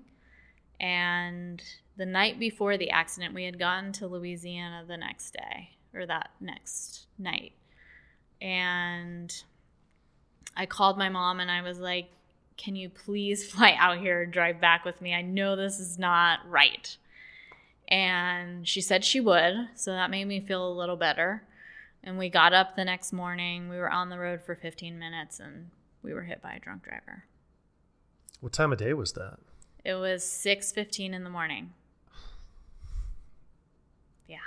[0.79, 1.63] And
[1.97, 6.31] the night before the accident, we had gotten to Louisiana the next day or that
[6.41, 7.53] next night.
[8.41, 9.35] And
[10.57, 12.11] I called my mom and I was like,
[12.57, 15.15] Can you please fly out here and drive back with me?
[15.15, 16.97] I know this is not right.
[17.89, 19.69] And she said she would.
[19.75, 21.43] So that made me feel a little better.
[22.05, 23.69] And we got up the next morning.
[23.69, 25.71] We were on the road for 15 minutes and
[26.03, 27.25] we were hit by a drunk driver.
[28.41, 29.39] What time of day was that?
[29.85, 31.75] It was 6:15 in the morning.
[34.27, 34.39] Yeah.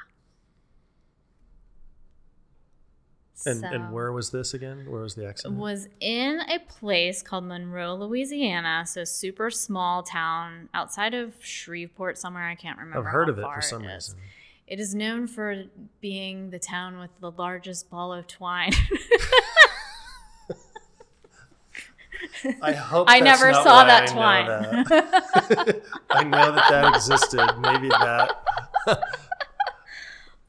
[3.46, 4.86] And So- and where was this again?
[4.90, 5.58] Where was the accident?
[5.60, 8.86] was in a place called Monroe, Louisiana.
[8.88, 13.00] So super small town outside of Shreveport, somewhere I can't remember.
[13.08, 14.10] I've heard of it for some is.
[14.10, 14.20] reason.
[14.68, 15.66] It is known for
[16.02, 18.72] being the town with the largest ball of twine.
[22.62, 24.46] I hope I never saw that I twine.
[24.46, 25.82] know that.
[26.10, 27.46] I know that that existed.
[27.60, 28.32] Maybe that.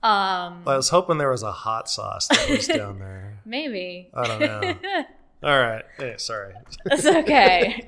[0.06, 3.40] um, I was hoping there was a hot sauce that was down there.
[3.44, 4.08] maybe.
[4.14, 4.74] I don't know.
[5.42, 5.84] All right.
[5.98, 6.54] Hey, sorry.
[6.86, 7.86] It's okay.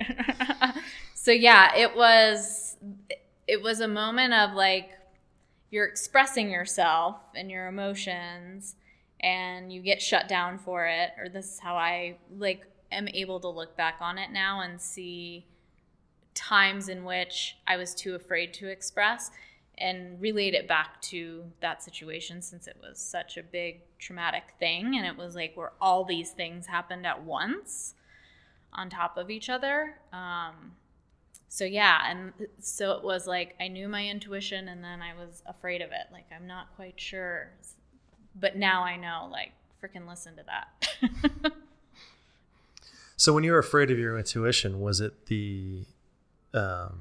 [1.14, 2.76] so yeah, it was
[3.46, 4.90] it was a moment of like
[5.70, 8.74] you're expressing yourself and your emotions
[9.20, 13.38] and you get shut down for it or this is how I like am able
[13.40, 15.46] to look back on it now and see
[16.35, 19.31] times in which I was too afraid to express
[19.81, 24.97] and relate it back to that situation since it was such a big traumatic thing
[24.97, 27.95] and it was like where all these things happened at once
[28.73, 29.97] on top of each other.
[30.12, 30.73] Um,
[31.49, 35.43] so yeah, and so it was like I knew my intuition, and then I was
[35.47, 36.12] afraid of it.
[36.12, 37.53] Like I'm not quite sure,
[38.38, 39.31] but now I know.
[39.33, 41.53] Like freaking listen to that.
[43.19, 45.85] So when you were afraid of your intuition, was it the
[46.55, 47.01] um,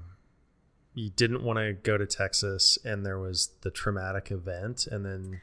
[0.97, 5.41] you didn't want to go to Texas and there was the traumatic event, and then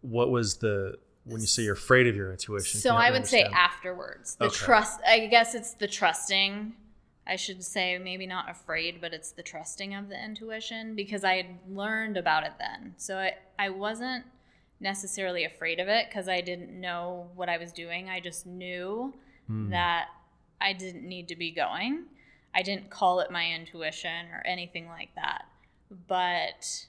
[0.00, 2.80] what was the when you say you're afraid of your intuition?
[2.80, 4.54] so I would say afterwards, the Okay.
[4.54, 5.00] trust.
[5.04, 6.74] I guess it's the trusting.
[7.26, 11.34] I should say maybe not afraid, but it's the trusting of the intuition because I
[11.34, 12.94] had learned about it then.
[12.96, 14.24] So I, I wasn't
[14.78, 18.08] necessarily afraid of it because I didn't know what I was doing.
[18.08, 19.12] I just knew
[19.48, 19.70] hmm.
[19.70, 20.06] that
[20.60, 22.04] I didn't need to be going.
[22.56, 25.44] I didn't call it my intuition or anything like that.
[26.08, 26.86] But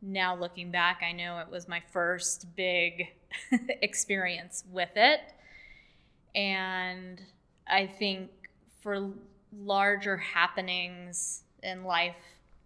[0.00, 3.08] now looking back, I know it was my first big
[3.82, 5.20] experience with it.
[6.36, 7.20] And
[7.66, 8.30] I think
[8.82, 9.10] for
[9.52, 12.16] larger happenings in life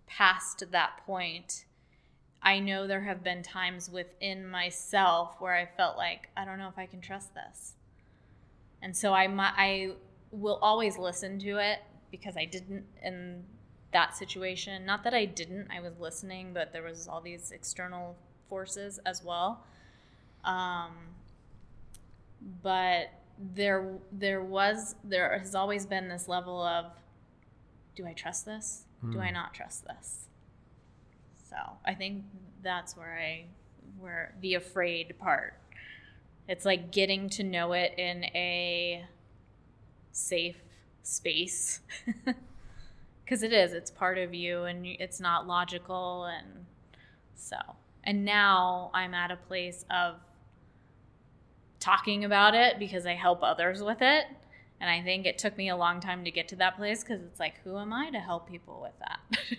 [0.07, 1.64] past that point,
[2.42, 6.68] I know there have been times within myself where I felt like, I don't know
[6.68, 7.72] if I can trust this.
[8.83, 9.92] And so I, I
[10.30, 11.78] will always listen to it
[12.14, 13.42] because I didn't in
[13.92, 14.87] that situation.
[14.87, 18.16] Not that I didn't, I was listening, but there was all these external
[18.48, 19.64] forces as well.
[20.44, 20.92] Um,
[22.62, 23.11] but
[23.57, 26.92] there there was there has always been this level of
[27.96, 28.85] do I trust this?
[29.12, 30.29] Do I not trust this?
[31.50, 32.24] So I think
[32.62, 33.46] that's where I
[33.98, 35.55] where the afraid part.
[36.48, 39.05] It's like getting to know it in a
[40.12, 40.62] safe
[41.05, 41.81] space.
[43.27, 46.67] Cuz it is, it's part of you and it's not logical and
[47.35, 47.57] so.
[48.03, 50.17] And now I'm at a place of
[51.81, 54.27] talking about it because I help others with it.
[54.81, 57.23] And I think it took me a long time to get to that place because
[57.23, 59.21] it's like, who am I to help people with that?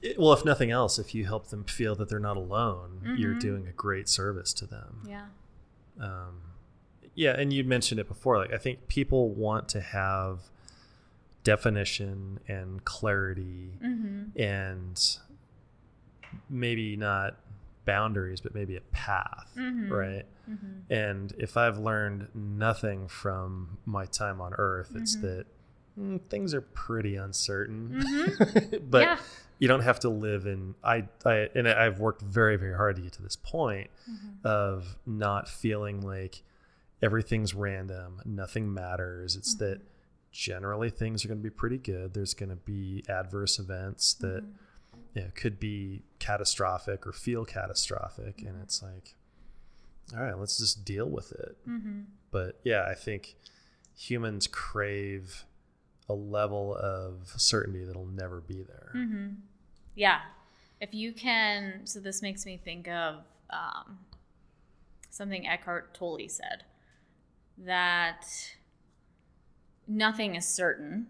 [0.00, 3.34] It- well, if nothing else, if you help them feel that they're not alone, you're
[3.34, 3.40] Mhm.
[3.40, 5.02] doing a great service to them.
[5.08, 5.26] yeah.
[6.00, 6.40] um,
[7.14, 10.40] yeah and you mentioned it before like i think people want to have
[11.44, 14.40] definition and clarity Mm-hmm.
[14.40, 15.18] and
[16.48, 17.36] maybe not
[17.84, 19.90] boundaries but maybe a path Mhm.
[19.90, 20.92] right Mm-hmm.
[20.92, 25.26] and if i've learned nothing from my time on earth it's Mm-hmm.
[25.26, 25.46] that
[25.98, 28.80] mm, things are pretty uncertain Mhm.
[28.90, 29.18] but Yeah.
[29.58, 33.02] you don't have to live in I, I and i've worked very very hard to
[33.02, 34.46] get to this point Mm-hmm.
[34.46, 36.42] of not feeling like
[37.02, 39.36] everything's random nothing matters.
[39.36, 39.86] It's that mm-hmm.
[40.30, 42.14] generally things are going to be pretty good.
[42.14, 45.18] There's going to be adverse events that mm-hmm.
[45.18, 48.62] yeah, could be catastrophic or feel catastrophic, and mm-hmm.
[48.62, 49.14] it's like,
[50.16, 51.56] all right, let's just deal with it.
[52.30, 53.36] But yeah, I think
[53.96, 55.44] humans crave
[56.08, 58.90] a level of certainty that'll never be there.
[59.94, 60.20] Yeah.
[60.80, 63.98] If you can, so this makes me think of um,
[65.10, 66.64] something Eckhart Tolle said
[67.64, 68.26] that
[69.86, 71.06] nothing is certain.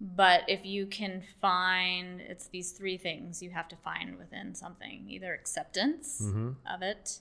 [0.00, 5.04] But if you can find, it's these three things you have to find within something
[5.08, 6.52] either acceptance mm-hmm.
[6.72, 7.18] of it,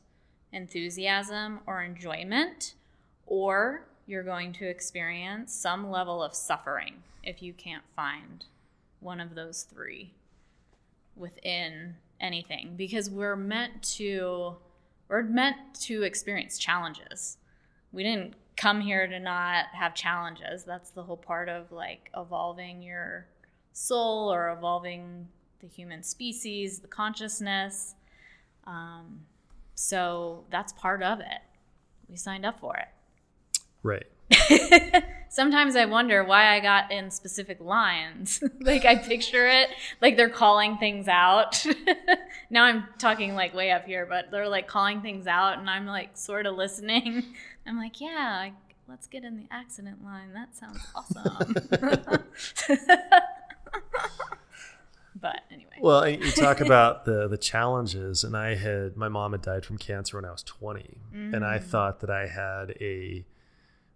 [0.53, 2.75] enthusiasm, or enjoyment,
[3.25, 8.45] or you're going to experience some level of suffering if you can't find
[9.01, 10.13] one of those three
[11.17, 12.75] within anything.
[12.77, 14.55] Because we're meant to
[15.09, 17.38] we're meant to experience challenges
[17.91, 20.63] we didn't come here to not have challenges.
[20.63, 23.27] That's the whole part of like evolving your
[23.73, 25.27] soul or evolving
[25.61, 27.95] the human species the consciousness.
[28.65, 29.21] Um,
[29.75, 31.41] so that's part of it.
[32.09, 32.87] We signed up for it.
[33.83, 34.07] Right.
[35.29, 38.43] sometimes I wonder why I got in specific lines.
[38.59, 39.69] like I picture it
[40.01, 41.65] like they're calling things out.
[42.49, 45.85] now I'm talking like way up here, but they're like calling things out, and I'm
[45.85, 47.23] like sort of listening.
[47.65, 48.49] I'm like, yeah,
[48.87, 50.33] let's get in the accident line.
[50.33, 51.55] That sounds awesome.
[55.15, 59.41] but anyway, Well, you talk about the the challenges, and I had my mom had
[59.41, 61.63] died from cancer when I was 20, and I mm.
[61.63, 63.25] thought that I had a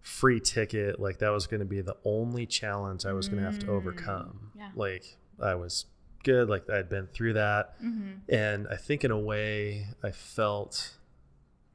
[0.04, 3.50] free ticket, like that was going to be the only challenge I was going to
[3.50, 3.70] have to mm.
[3.70, 4.52] overcome.
[4.54, 4.68] Yeah.
[4.76, 5.86] Like I was
[6.22, 8.30] good, like I'd been through that, mm-hmm.
[8.32, 10.98] and I think in a way I felt,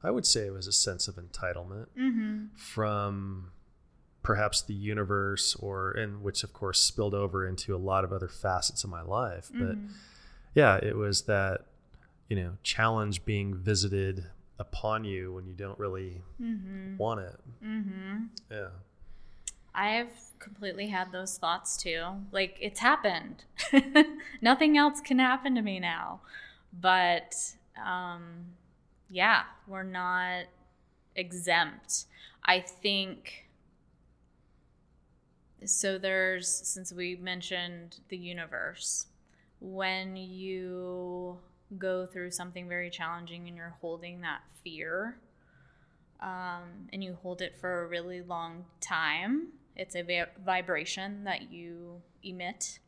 [0.03, 2.55] I would say it was a sense of entitlement mm-hmm.
[2.55, 3.49] from
[4.21, 8.27] perhaps the universe or and which of course spilled over into a lot of other
[8.27, 9.49] facets of my life.
[9.51, 9.93] But mm-hmm.
[10.53, 11.65] yeah it was that
[12.27, 14.25] you know challenge being visited
[14.59, 16.21] upon you when you don't really
[16.97, 17.39] want it
[18.51, 18.67] yeah
[19.73, 22.03] I've completely had those thoughts too.
[22.31, 23.43] Like it's happened.
[24.41, 26.21] Nothing else can happen to me now.
[26.79, 27.35] But
[27.81, 28.45] um
[29.09, 30.45] yeah, we're not
[31.15, 32.05] exempt.
[32.43, 33.47] I think
[35.65, 39.07] so there's since we mentioned the universe
[39.59, 41.37] when you
[41.77, 45.17] go through something very challenging and you're holding that fear
[46.21, 51.51] um, and you hold it for a really long time, it's a vi- vibration that
[51.51, 52.79] you emit,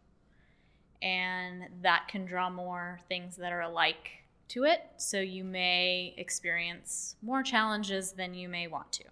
[1.01, 4.09] and that can draw more things that are alike
[4.49, 4.81] to it.
[4.97, 9.05] So you may experience more challenges than you may want to.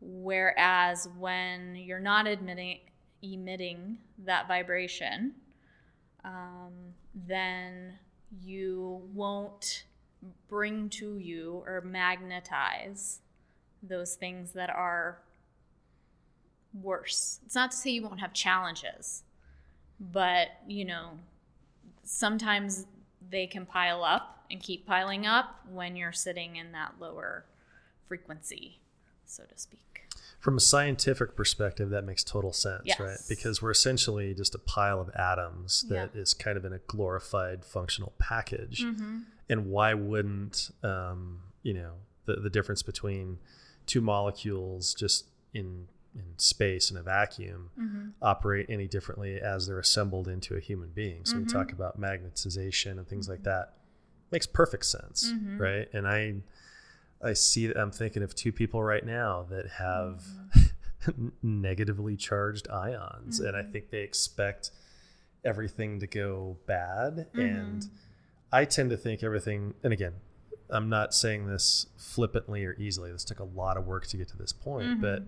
[0.00, 2.78] Whereas when you're not admitting,
[3.22, 5.34] emitting that vibration,
[6.24, 6.72] um,
[7.14, 7.98] then
[8.44, 9.84] you won't
[10.48, 13.20] bring to you or magnetize
[13.82, 15.18] those things that are
[16.74, 17.40] worse.
[17.44, 19.22] It's not to say you won't have challenges,
[19.98, 21.18] but you know,
[22.02, 22.86] sometimes
[23.30, 27.44] they can pile up and keep piling up when you're sitting in that lower
[28.06, 28.80] frequency,
[29.24, 30.02] so to speak.
[30.40, 32.98] From a scientific perspective that makes total sense Yes.
[32.98, 36.44] right because we're essentially just a pile of atoms that is Yeah.
[36.44, 39.18] kind of in a glorified functional package Mm-hmm.
[39.48, 41.92] and why wouldn't um, you know
[42.26, 43.38] the, the difference between
[43.86, 48.08] two molecules just in in space in a vacuum Mm-hmm.
[48.22, 51.56] operate any differently as they're assembled into a human being so we Mm-hmm.
[51.58, 53.74] talk about magnetization and things like that
[54.32, 55.58] makes perfect sense Mm-hmm.
[55.58, 56.34] right and i
[57.22, 60.24] i see that i'm thinking of two people right now that have
[61.06, 61.28] Mm-hmm.
[61.42, 63.68] negatively charged ions and Mm-hmm.
[63.68, 64.70] i think they expect
[65.44, 67.40] everything to go bad Mm-hmm.
[67.40, 67.86] and
[68.52, 70.12] i tend to think everything and again
[70.68, 74.28] i'm not saying this flippantly or easily this took a lot of work to get
[74.28, 75.22] to this point but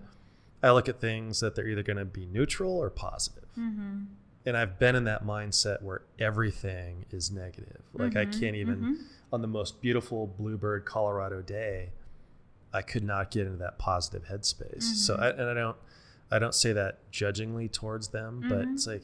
[0.61, 3.49] i look at things that they're either going to be neutral or positive.
[3.55, 4.07] positive
[4.45, 7.81] and I've been in that mindset where everything is negative.
[7.93, 8.99] Like I can't even
[9.33, 11.89] on the most beautiful bluebird Colorado day,
[12.71, 14.83] I could not get into that positive headspace.
[14.83, 15.75] So I, and I don't
[16.31, 19.01] I don't say that judgingly towards them, but it's like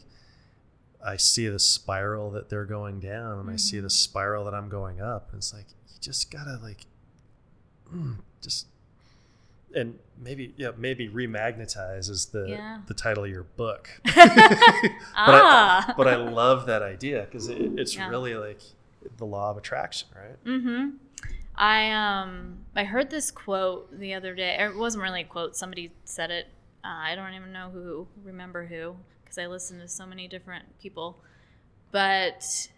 [1.04, 4.70] I see the spiral that they're going down and I see the spiral that I'm
[4.70, 6.86] going up and it's like you just got to like
[7.94, 8.68] mm, just
[9.76, 12.80] and maybe yeah maybe remagnetize is the Yeah.
[12.88, 13.90] the title of your book
[15.16, 18.10] ah, but I love that idea because it, it's Yeah.
[18.10, 18.62] really like
[19.18, 20.44] the law of attraction, right?
[20.46, 20.90] Mm-hmm.
[21.56, 24.58] I um I heard this quote the other day.
[24.60, 25.56] It wasn't really a quote.
[25.56, 26.48] Somebody said it.
[26.84, 28.08] Uh, I don't even know who.
[28.24, 28.96] Remember who?
[29.24, 31.18] Because I listen to so many different people.
[31.92, 32.70] but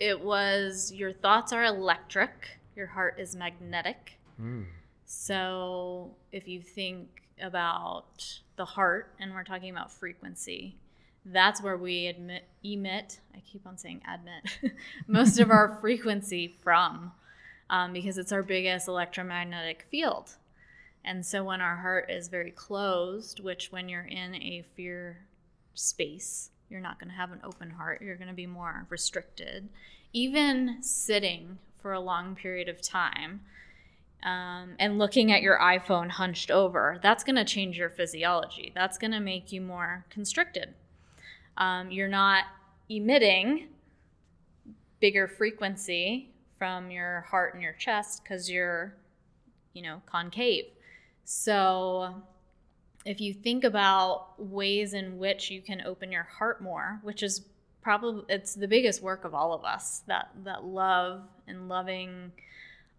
[0.00, 4.18] it was your thoughts are electric, your heart is magnetic.
[5.06, 7.08] So if you think
[7.40, 10.76] about the heart, and we're talking about frequency,
[11.24, 14.74] that's where we admit, emit, I keep on saying admit,
[15.06, 17.12] most of our frequency from
[17.70, 20.32] um, because it's our biggest electromagnetic field.
[21.04, 25.18] And so when our heart is very closed, which when you're in a fear
[25.74, 29.68] space, you're not going to have an open heart, you're going to be more restricted.
[30.12, 33.40] Even sitting for a long period of time,
[34.22, 38.72] um, and looking at your iPhone hunched over, that's going to change your physiology.
[38.74, 40.74] That's going to make you more constricted.
[41.56, 42.44] Um, you're not
[42.88, 43.68] emitting
[45.00, 48.94] bigger frequency from your heart and your chest because you're,
[49.72, 50.64] you know, concave.
[51.24, 52.22] So
[53.04, 57.42] if you think about ways in which you can open your heart more, which is
[57.82, 62.32] probably it's the biggest work of all of us that that love and loving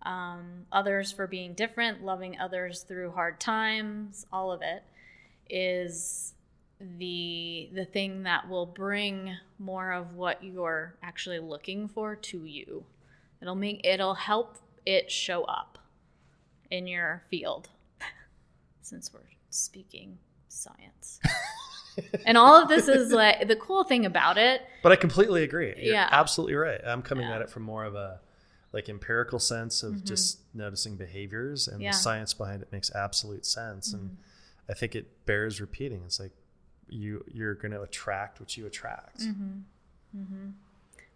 [0.04, 4.84] um, others for being different, loving others through hard times, all of it
[5.50, 6.35] is
[6.98, 12.86] the the thing that will bring more of what you're actually looking for to you.
[13.42, 15.78] It'll make it'll help it show up
[16.70, 17.70] in your field.
[18.82, 20.18] Since we're speaking
[20.48, 21.20] science.
[22.26, 25.74] and all of this is like the cool thing about it But I completely agree.
[25.78, 26.10] You're Yeah.
[26.12, 26.82] absolutely right.
[26.86, 27.36] I'm coming Yeah.
[27.36, 28.20] at it from more of a
[28.74, 30.06] like empirical sense of mm-hmm.
[30.06, 31.92] just noticing behaviors and Yeah.
[31.92, 34.22] the science behind it makes absolute sense and mm-hmm.
[34.68, 36.02] I think it bears repeating.
[36.06, 36.32] It's like
[36.90, 39.22] you you're going to attract what you attract.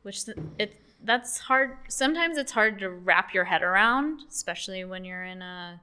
[0.04, 5.06] which th- it that's hard sometimes it's hard to wrap your head around especially when
[5.06, 5.80] you're in a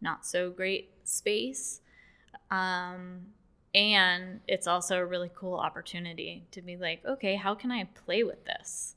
[0.00, 1.80] not so great space.
[2.50, 3.26] Um,
[3.74, 8.22] and it's also a really cool opportunity to be like okay how can i play
[8.22, 8.94] with this?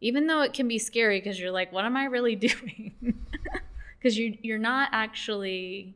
[0.00, 2.94] Even though it can be scary because you're like what am i really doing?
[3.98, 5.94] Because you, you're not actually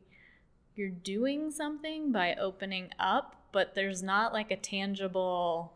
[0.77, 5.73] you're doing something by opening up but there's not like a tangible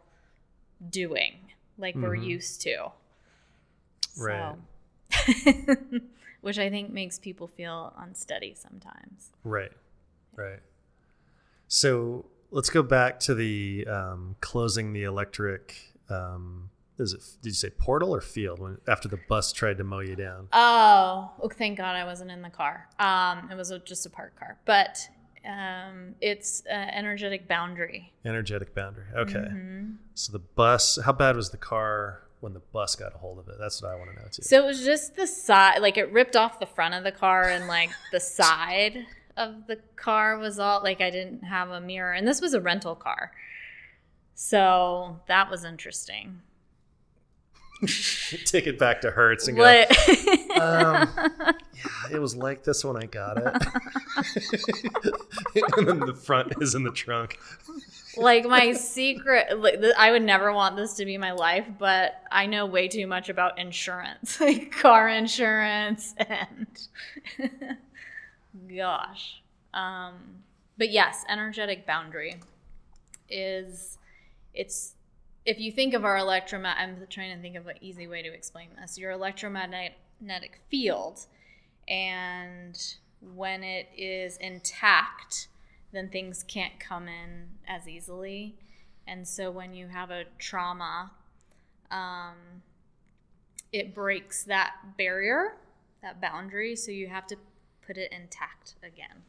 [0.90, 1.34] doing
[1.78, 2.92] like we're used to.
[4.18, 4.54] Right.
[5.10, 5.98] So-
[6.40, 9.30] Which I think makes people feel unsteady sometimes.
[9.44, 9.72] Right.
[10.36, 10.60] Right.
[11.68, 15.74] So let's go back to the um, closing the electric.
[16.10, 16.68] Um,
[16.98, 17.22] is it?
[17.42, 18.60] Did you say portal or field?
[18.60, 20.48] When after the bus tried to mow you down.
[20.52, 22.88] Oh, oh thank God I wasn't in the car.
[22.98, 24.58] Um, it was a, just a parked car.
[24.66, 25.08] But
[25.46, 28.12] um, it's an energetic boundary.
[28.24, 29.04] Energetic boundary.
[29.14, 29.34] Okay.
[29.34, 29.92] Mm-hmm.
[30.14, 30.98] So the bus.
[31.04, 33.56] How bad was the car when the bus got a hold of it?
[33.58, 34.42] That's what I want to know too.
[34.42, 37.48] So it was just the side, like it ripped off the front of the car,
[37.48, 42.12] and like the side of the car was all like I didn't have a mirror,
[42.12, 43.32] and this was a rental car,
[44.34, 46.40] so that was interesting.
[48.44, 49.64] Take it back to Hertz and go.
[49.64, 51.08] Um,
[51.74, 53.46] yeah, it was like this when I got it.
[55.76, 57.38] and then the front is in the trunk.
[58.16, 62.22] like my secret, like th- I would never want this to be my life, but
[62.30, 66.66] I know way too much about insurance, like car insurance, and
[68.74, 69.42] gosh.
[69.72, 70.14] Um,
[70.78, 72.36] but yes, energetic boundary
[73.28, 73.98] is
[74.54, 74.93] it's
[75.44, 78.32] if you think of our electromagnetic, I'm trying to think of an easy way to
[78.32, 78.96] explain this.
[78.96, 81.26] Your electromagnetic field,
[81.86, 82.80] and
[83.34, 85.48] when it is intact,
[85.92, 88.56] then things can't come in as easily.
[89.06, 91.12] And so when you have a trauma,
[91.90, 92.62] um,
[93.72, 95.56] it breaks that barrier,
[96.02, 96.74] that boundary.
[96.74, 97.36] So you have to
[97.86, 99.22] put it intact again.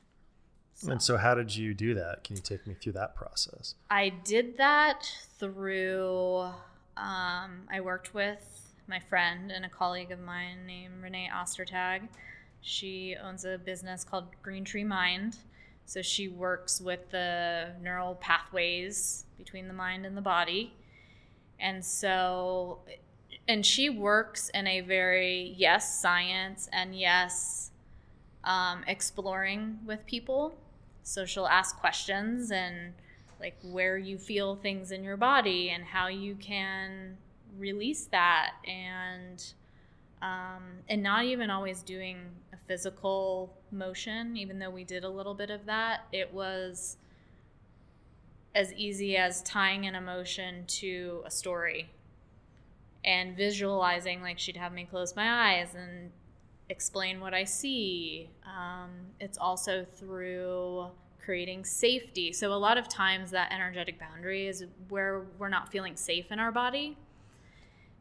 [0.90, 2.24] And so, how did you do that?
[2.24, 3.76] Can you take me through that process?
[3.90, 5.10] I did that
[5.40, 6.50] through.
[6.98, 12.08] Um, I worked with my friend and a colleague of mine named Renee Ostertag.
[12.62, 15.38] She owns a business called Green Tree Mind.
[15.86, 20.74] So she works with the neural pathways between the mind and the body.
[21.60, 22.80] And so,
[23.48, 27.72] and she works in a very, yes, science and yes,
[28.44, 30.58] um, exploring with people.
[31.08, 32.94] So she'll ask questions and
[33.40, 37.18] like where you feel things in your body and how you can
[37.60, 39.54] release that and
[40.24, 42.18] um, and not even always doing
[42.54, 46.08] a physical motion even though we did a little bit of that.
[46.12, 46.98] It was
[48.56, 51.92] as easy as tying an emotion to a story
[53.04, 56.10] and visualizing like she'd have me close my eyes and
[56.70, 58.30] explain what I see.
[58.46, 58.90] Um,
[59.20, 60.88] it's also through
[61.24, 62.32] creating safety.
[62.32, 66.40] So a lot of times that energetic boundary is where we're not feeling safe in
[66.40, 66.98] our body.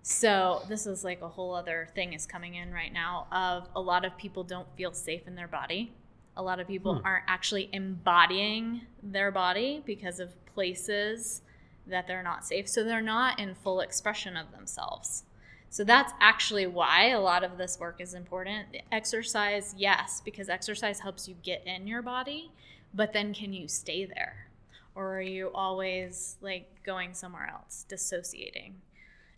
[0.03, 3.81] So this is like a whole other thing is coming in right now of a
[3.81, 5.95] lot of people don't feel safe in their body.
[6.37, 11.41] A lot of people aren't actually embodying their body because of places
[11.87, 12.69] that they're not safe.
[12.69, 15.25] So they're not in full expression of themselves.
[15.75, 18.69] So that's actually why a lot of this work is important.
[18.93, 22.53] Exercise, yes, because exercise helps you get in your body,
[22.95, 24.47] but then can you stay there?
[24.95, 28.77] Or are you always like going somewhere else, dissociating?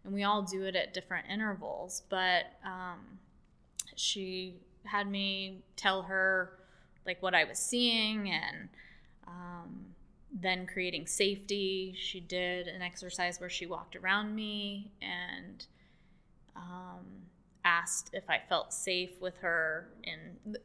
[0.04, 2.98] And we all do it at different intervals, but um,
[3.94, 6.52] she had me tell her
[7.06, 8.68] like what I was seeing and
[9.26, 9.86] um,
[10.38, 11.94] then creating safety.
[11.96, 15.64] She did an exercise where she walked around me and
[16.56, 17.04] um,
[17.64, 19.88] asked if I felt safe with her.
[20.04, 20.56] And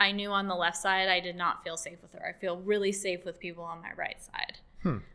[0.00, 2.26] I knew on the left side I did not feel safe with her.
[2.26, 4.58] I feel really safe with people on my right side.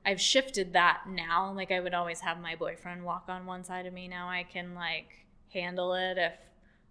[0.05, 1.53] I've shifted that now.
[1.53, 4.07] Like I would always have my boyfriend walk on one side of me.
[4.07, 6.34] Now I can like handle it if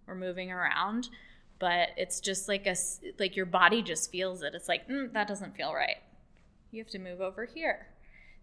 [0.07, 1.09] we're moving around.
[1.59, 2.75] But it's just like a
[3.19, 4.55] like your body just feels it.
[4.55, 5.97] It's like mm, that doesn't feel right.
[6.71, 7.87] You have to move over here.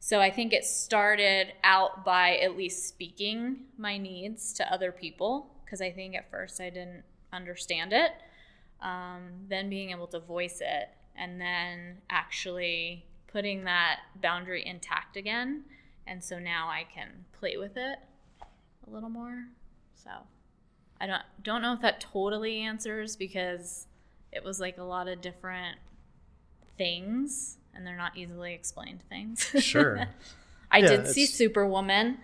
[0.02, 5.50] So I think it started out by at least speaking my needs to other people
[5.62, 8.12] because I think at first I didn't understand it.
[8.80, 15.64] Um, then being able to voice it and then actually putting that boundary intact again.
[16.06, 17.98] And so now I can play with it
[18.86, 19.44] a little more.
[19.94, 20.10] So
[20.98, 23.86] I don't don't know if that totally answers because
[24.32, 25.76] it was like a lot of different
[26.78, 29.50] things and they're not easily explained things.
[29.58, 30.06] Sure.
[30.70, 32.18] I Yeah, did see Superwoman.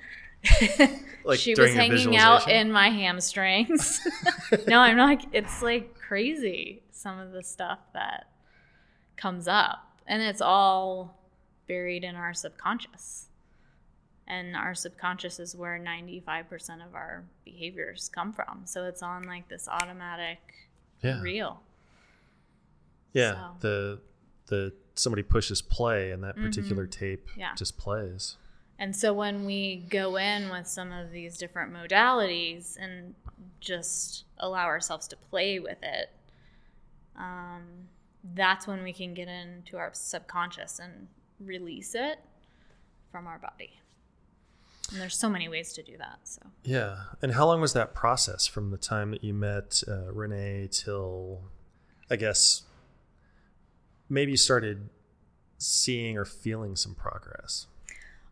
[1.25, 4.01] Like she was hanging out in my hamstrings.
[4.69, 5.27] no, I'm not.
[5.33, 8.29] It's like crazy some of the stuff that
[9.17, 11.19] comes up, and it's all
[11.67, 13.27] buried in our subconscious.
[14.29, 18.63] And our subconscious is where 95% of our behaviors come from.
[18.67, 20.39] So it's on like this automatic
[21.03, 21.21] Yeah.
[21.23, 21.61] reel.
[23.13, 23.33] Yeah.
[23.33, 24.01] So- The
[24.47, 27.41] the somebody pushes play and that particular tape Mm-hmm.
[27.41, 27.55] Yeah.
[27.55, 28.37] just plays.
[28.79, 33.15] And so when we go in with some of these different modalities and
[33.61, 36.11] just allow ourselves to play with it,
[37.17, 37.63] um,
[38.35, 41.09] that's when we can get into our subconscious and
[41.41, 42.19] release it
[43.11, 43.79] from our body.
[44.93, 46.19] And there's so many ways to do that.
[46.25, 46.97] So Yeah.
[47.23, 51.41] And how long was that process from the time that you met uh, Renee till,
[52.11, 52.63] I guess,
[54.09, 54.89] maybe you started
[55.59, 57.67] seeing or feeling some progress?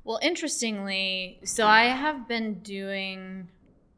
[0.05, 3.49] Well, interestingly, so I have been doing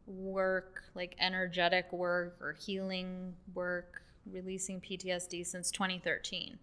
[0.07, 6.59] work, like energetic work or healing work, releasing PTSD since 2013.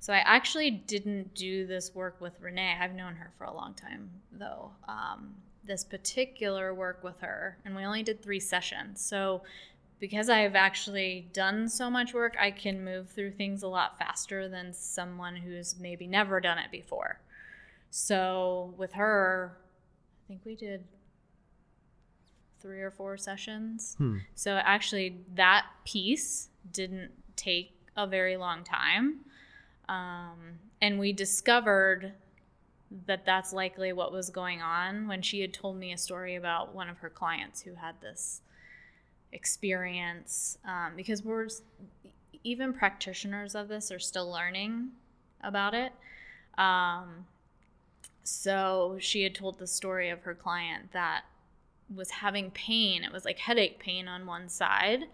[0.00, 2.76] So I actually didn't do this work with Renee.
[2.80, 4.72] I've known her for a long time, though.
[4.88, 9.00] Um, this particular work with her, and we only did three sessions.
[9.04, 9.42] So
[10.00, 14.48] because I've actually done so much work, I can move through things a lot faster
[14.48, 17.20] than someone who's maybe never done it before.
[17.90, 19.56] So with her,
[20.24, 20.84] I think we did
[22.60, 23.96] three or four sessions.
[24.34, 29.20] So actually, that piece didn't take a very long time.
[29.88, 32.12] Um, and we discovered
[33.06, 36.74] that that's likely what was going on when she had told me a story about
[36.74, 38.42] one of her clients who had this
[39.32, 41.48] experience um, because we're
[42.44, 44.90] even practitioners of this are still learning
[45.42, 45.92] about it.
[46.56, 47.26] Um,
[48.22, 51.24] so she had told the story of her client that
[51.94, 53.04] was having pain.
[53.04, 55.04] It was like headache pain on one side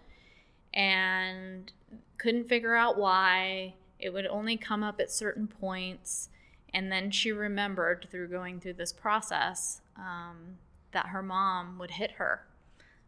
[0.73, 1.71] and
[2.19, 3.75] couldn't figure out why.
[3.99, 6.29] It would only come up at certain points.
[6.73, 10.59] And then she remembered through going through this process um,
[10.93, 12.45] that her mom would hit her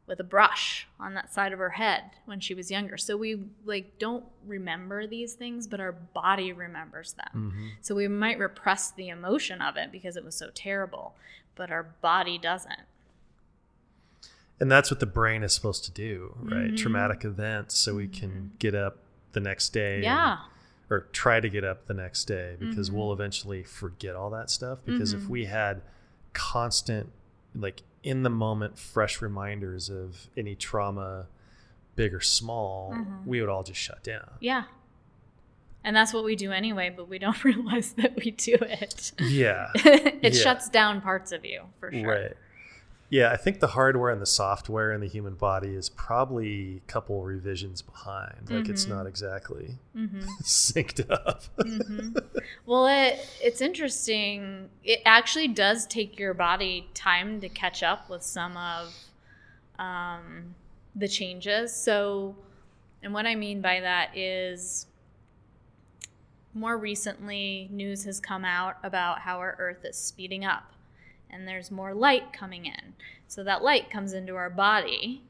[0.06, 2.96] with a brush on that side of her head when she was younger.
[2.96, 7.72] So we like don't remember these things, but our body remembers them.
[7.80, 11.14] So we might repress the emotion of it because it was so terrible,
[11.56, 12.82] but our body doesn't.
[14.58, 16.66] And that's what the brain is supposed to do, right?
[16.68, 16.76] Mm-hmm.
[16.76, 18.98] Traumatic events so we can get up
[19.32, 19.96] the next day.
[19.96, 20.38] and- Yeah.
[20.88, 22.96] or try to get up the next day because Mm-hmm.
[22.98, 24.78] we'll eventually forget all that stuff.
[24.86, 25.82] Because if we had
[26.32, 27.10] constant,
[27.54, 31.26] like in the moment, fresh reminders of any trauma,
[31.96, 33.26] big or small, Mm-hmm.
[33.28, 34.30] we would all just shut down.
[34.40, 34.64] Yeah.
[35.82, 39.12] And that's what we do anyway, but we don't realize that we do it.
[39.20, 39.70] Yeah.
[39.74, 40.40] it Yeah.
[40.42, 42.08] shuts down parts of you for sure.
[42.08, 42.32] Right.
[43.08, 46.90] Yeah, I think the hardware and the software in the human body is probably a
[46.90, 48.50] couple revisions behind.
[48.50, 48.96] Like it's mm-hmm.
[48.96, 50.20] not exactly mm-hmm.
[50.42, 51.44] synced up.
[51.58, 52.16] Mm-hmm.
[52.66, 54.70] Well, it it's interesting.
[54.82, 58.92] It actually does take your body time to catch up with some of
[59.78, 60.54] um,
[60.94, 61.74] the changes.
[61.74, 62.34] So,
[63.02, 64.86] and what I mean by that is,
[66.54, 70.72] more recently, news has come out about how our Earth is speeding up,
[71.30, 72.94] and there's more light coming in.
[73.28, 75.22] So that light comes into our body,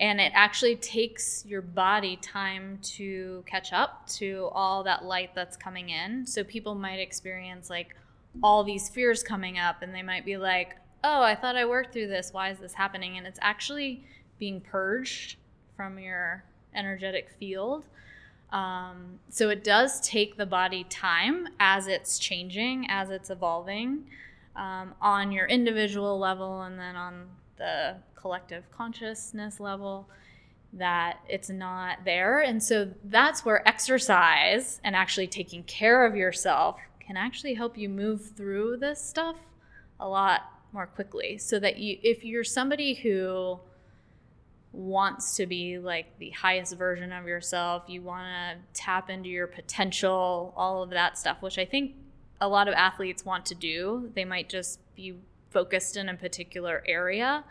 [0.00, 5.56] and it actually takes your body time to catch up to all that light that's
[5.56, 6.26] coming in.
[6.26, 7.94] So people might experience like
[8.42, 11.92] all these fears coming up and they might be like oh i thought i worked
[11.92, 12.32] through this.
[12.32, 13.16] Why is this happening?
[13.16, 14.02] And it's actually
[14.38, 15.36] being purged
[15.76, 16.44] from your
[16.74, 17.84] energetic field.
[18.50, 24.06] Um, so it does take the body time as it's changing as it's evolving
[24.56, 27.26] um, on your individual level and then on
[27.56, 30.08] the collective consciousness level
[30.72, 32.40] that it's not there.
[32.40, 37.88] And so that's where exercise and actually taking care of yourself can actually help you
[37.88, 39.36] move through this stuff
[40.00, 40.42] a lot
[40.72, 41.38] more quickly.
[41.38, 43.60] So that you, if you're somebody who
[44.72, 49.46] wants to be like the highest version of yourself, you want to tap into your
[49.46, 51.94] potential, all of that stuff, which I think
[52.40, 54.10] a lot of athletes want to do.
[54.14, 55.14] They might just be
[55.50, 57.44] focused in a particular area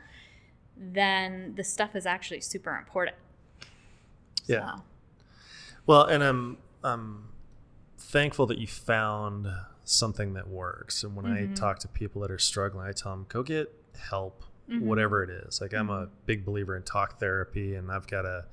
[0.78, 3.16] then the stuff is actually super important.
[4.46, 4.76] Yeah.
[4.76, 4.84] So,
[5.86, 7.30] Well, and I'm I'm
[7.98, 9.48] thankful that you found
[9.86, 11.04] something that works.
[11.04, 11.54] And when I mm-hmm.
[11.54, 13.74] talk to people that are struggling, I tell them go get
[14.10, 14.86] help, mm-hmm.
[14.86, 15.62] whatever it is.
[15.62, 16.14] Like I'm a mm-hmm.
[16.26, 18.46] big believer in talk therapy, and I've got a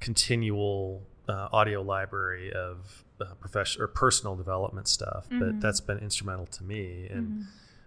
[0.00, 5.26] continual uh, audio library of uh, professional or personal development stuff.
[5.30, 5.60] But mm-hmm.
[5.60, 7.26] that's been instrumental to me and.
[7.26, 7.42] Mm-hmm.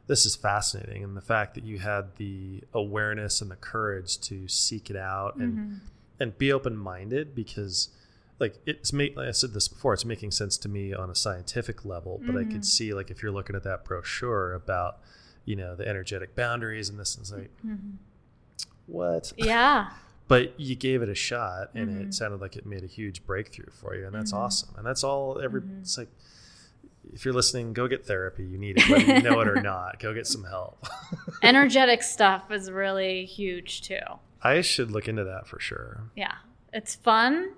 [0.08, 4.46] This is fascinating, and the fact that you had the awareness and the courage to
[4.48, 5.76] seek it out and mm-hmm.
[6.20, 7.88] and be open minded because
[8.42, 11.16] like it's made like I said this before, it's making sense to me on a
[11.16, 14.98] scientific level, but I could see like if you're looking at that brochure about,
[15.46, 17.52] you know, the energetic boundaries and this and like
[18.88, 19.32] what?
[19.38, 19.92] yeah.
[20.32, 22.12] But you gave it a shot and it mm-hmm.
[22.12, 24.44] sounded like it made a huge breakthrough for you and that's mm-hmm.
[24.44, 24.74] awesome.
[24.78, 25.82] And that's all every mm-hmm.
[25.82, 26.08] it's like
[27.12, 28.46] if you're listening, go get therapy.
[28.46, 30.00] You need it, whether you know it or not.
[30.00, 30.88] Go get some help.
[31.44, 34.00] Energetic stuff is really huge too.
[34.42, 36.04] I should look into that for sure.
[36.16, 36.36] Yeah.
[36.72, 37.52] It's fun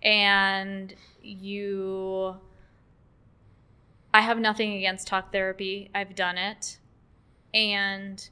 [0.00, 2.36] and you
[4.14, 5.90] I have nothing against talk therapy.
[5.92, 6.78] I've done it.
[7.52, 8.28] And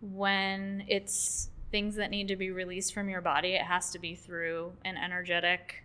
[0.00, 4.14] when it's things that need to be released from your body, it has to be
[4.14, 5.82] through an energetic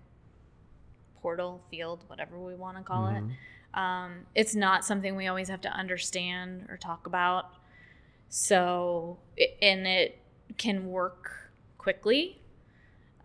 [1.20, 3.24] portal, field, whatever we want to call it.
[3.74, 7.56] Um, it's not something we always have to understand or talk about.
[8.30, 9.18] So,
[9.64, 10.20] and it
[10.60, 12.40] can work quickly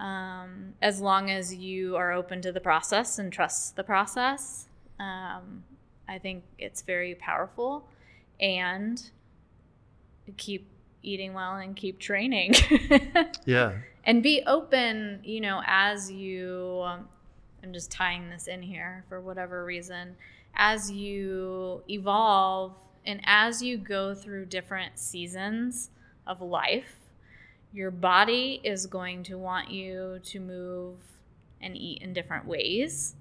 [0.01, 4.69] um, as long as you are open to the process and trust the process.
[4.99, 5.65] Um,
[6.09, 7.87] I think it's very powerful
[8.41, 9.11] and
[10.39, 10.67] keep
[11.05, 12.55] eating well and keep training.
[13.47, 13.73] Yeah.
[14.05, 17.09] and be open you know as you um,
[17.63, 20.17] i'm just tying this in here for whatever reason
[20.55, 22.73] as you evolve
[23.07, 25.91] and as you go through different seasons
[26.27, 26.97] of life
[27.73, 30.97] your body is going to want you to move
[31.61, 33.15] and eat in different ways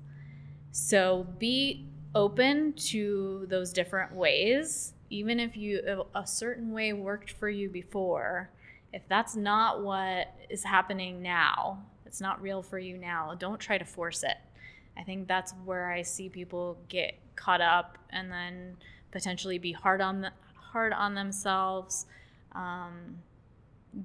[0.72, 7.50] so be open to those different ways even if you a certain way worked for
[7.50, 8.50] you before
[8.94, 13.78] if that's not what is happening now, it's not real for you now, don't try
[13.78, 14.38] to force it.
[14.96, 18.78] I think that's where I see people get caught up and then
[19.12, 22.06] potentially be hard on the, hard on themselves
[22.52, 23.18] um,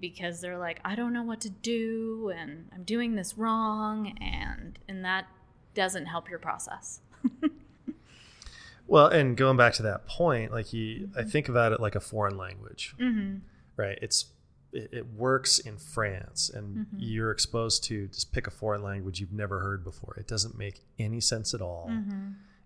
[0.00, 4.78] because they're like, I don't know what to do and I'm doing this wrong, and
[4.88, 5.26] and that
[5.74, 7.00] doesn't help your process.
[8.88, 11.28] Well, and going back to that point, like you, I mm-hmm.
[11.28, 13.36] think about it like a foreign language, mm-hmm.
[13.76, 13.98] right?
[14.00, 14.24] It's
[14.72, 16.96] it, it works in France, and mm-hmm.
[16.98, 20.16] you're exposed to just pick a foreign language you've never heard before.
[20.18, 21.90] It doesn't make any sense at all.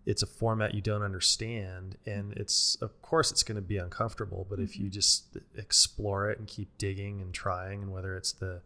[0.04, 4.46] It's a format you don't understand, and it's of course it's going to be uncomfortable.
[4.48, 8.62] But if you just explore it and keep digging and trying, and whether it's the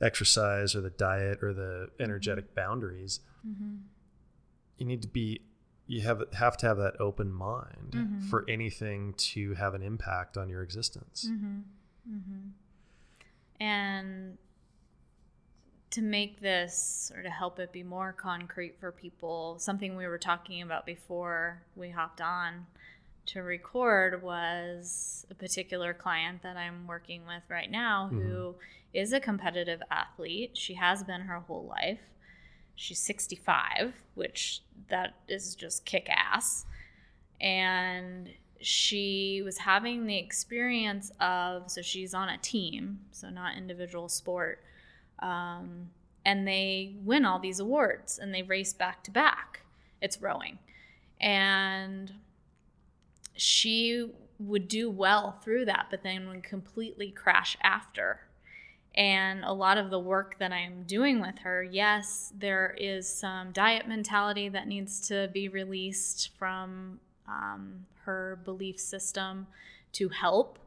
[0.00, 3.20] exercise or the diet or the energetic boundaries,
[4.78, 5.40] you need to be
[5.86, 8.20] you have have to have that open mind mm-hmm.
[8.28, 11.28] for anything to have an impact on your existence.
[11.30, 11.58] Mm-hmm.
[12.10, 13.62] Mm-hmm.
[13.62, 14.38] And
[15.90, 20.18] to make this or to help it be more concrete for people, something we were
[20.18, 22.66] talking about before we hopped on
[23.26, 28.54] to record was a particular client that I'm working with right now who
[28.92, 30.50] is a competitive athlete.
[30.54, 32.00] She has been her whole life.
[32.76, 36.66] She's 65, which that is just kick ass.
[37.40, 44.08] And she was having the experience of so she's on a team, so not individual
[44.08, 44.62] sport.
[45.20, 45.90] Um,
[46.24, 49.60] and they win all these awards and they race back to back.
[50.00, 50.58] It's rowing.
[51.20, 52.12] And
[53.34, 58.20] she would do well through that, but then would completely crash after.
[58.96, 63.50] And a lot of the work that I'm doing with her, yes, there is some
[63.50, 69.48] diet mentality that needs to be released from um, her belief system
[69.94, 70.58] to help,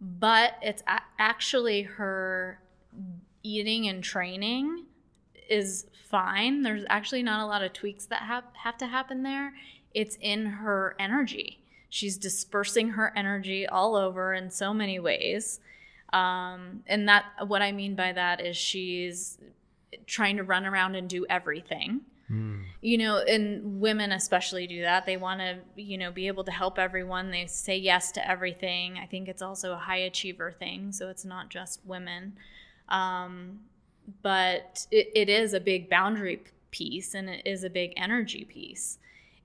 [0.00, 2.60] but it's a- actually her
[3.42, 4.84] eating and training
[5.48, 6.62] is fine.
[6.62, 9.54] There's actually not a lot of tweaks that have, have to happen there.
[9.94, 11.60] It's in her energy.
[11.88, 15.60] She's dispersing her energy all over in so many ways.
[16.12, 19.38] Um, and that what I mean by that is she's
[20.06, 22.02] trying to run around and do everything.
[22.80, 25.06] You know, and women especially do that.
[25.06, 27.30] They want to, you know, be able to help everyone.
[27.30, 28.98] They say yes to everything.
[28.98, 32.36] I think it's also a high achiever thing, so it's not just women.
[32.88, 33.60] Um,
[34.22, 38.98] but it, it is a big boundary piece and it is a big energy piece.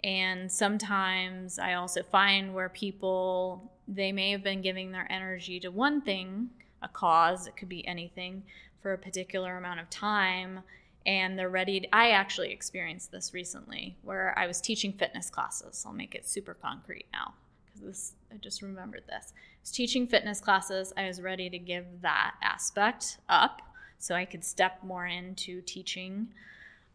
[0.03, 5.69] And sometimes I also find where people, they may have been giving their energy to
[5.69, 6.49] one thing,
[6.81, 8.43] a cause, it could be anything,
[8.81, 10.61] for a particular amount of time.
[11.05, 11.81] And they're ready.
[11.81, 15.83] To, I actually experienced this recently where I was teaching fitness classes.
[15.85, 17.33] I'll make it super concrete now
[17.65, 19.33] because this, I just remembered this.
[19.33, 20.93] I was teaching fitness classes.
[20.95, 23.61] I was ready to give that aspect up
[23.97, 26.27] so I could step more into teaching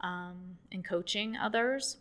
[0.01, 1.97] um, and coaching others.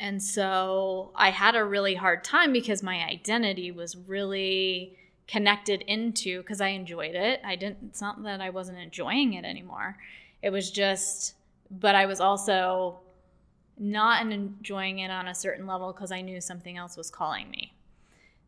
[0.00, 4.96] And so I had a really hard time because my identity was really
[5.28, 7.42] connected into because I enjoyed it.
[7.44, 9.98] I didn't it's not that I wasn't enjoying it anymore.
[10.42, 11.34] It was just
[11.70, 13.00] but I was also
[13.78, 17.74] not enjoying it on a certain level because I knew something else was calling me.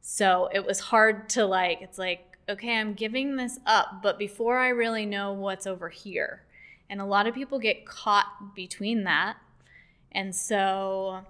[0.00, 4.58] So it was hard to like it's like okay, I'm giving this up, but before
[4.58, 6.42] I really know what's over here.
[6.88, 9.36] And a lot of people get caught between that.
[10.10, 11.24] And so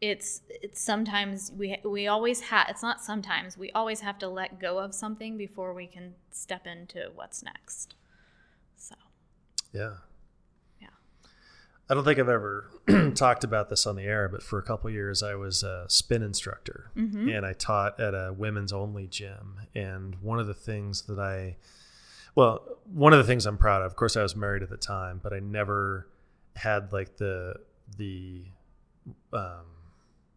[0.00, 4.58] it's it's sometimes we we always have it's not sometimes we always have to let
[4.58, 7.94] go of something before we can step into what's next
[8.76, 8.94] so
[9.72, 9.94] Yeah.
[10.80, 10.88] Yeah.
[11.88, 12.70] I don't think I've ever
[13.14, 15.84] talked about this on the air, but for a couple of years I was a
[15.88, 16.90] spin instructor
[17.30, 19.56] and I taught at a women's only gym.
[19.74, 21.56] And one of the things that I,
[22.34, 24.76] well, one of the things I'm proud of, of course, I was married at the
[24.76, 26.08] time, but I never
[26.56, 27.56] had like the,
[27.96, 28.44] the,
[29.32, 29.66] um,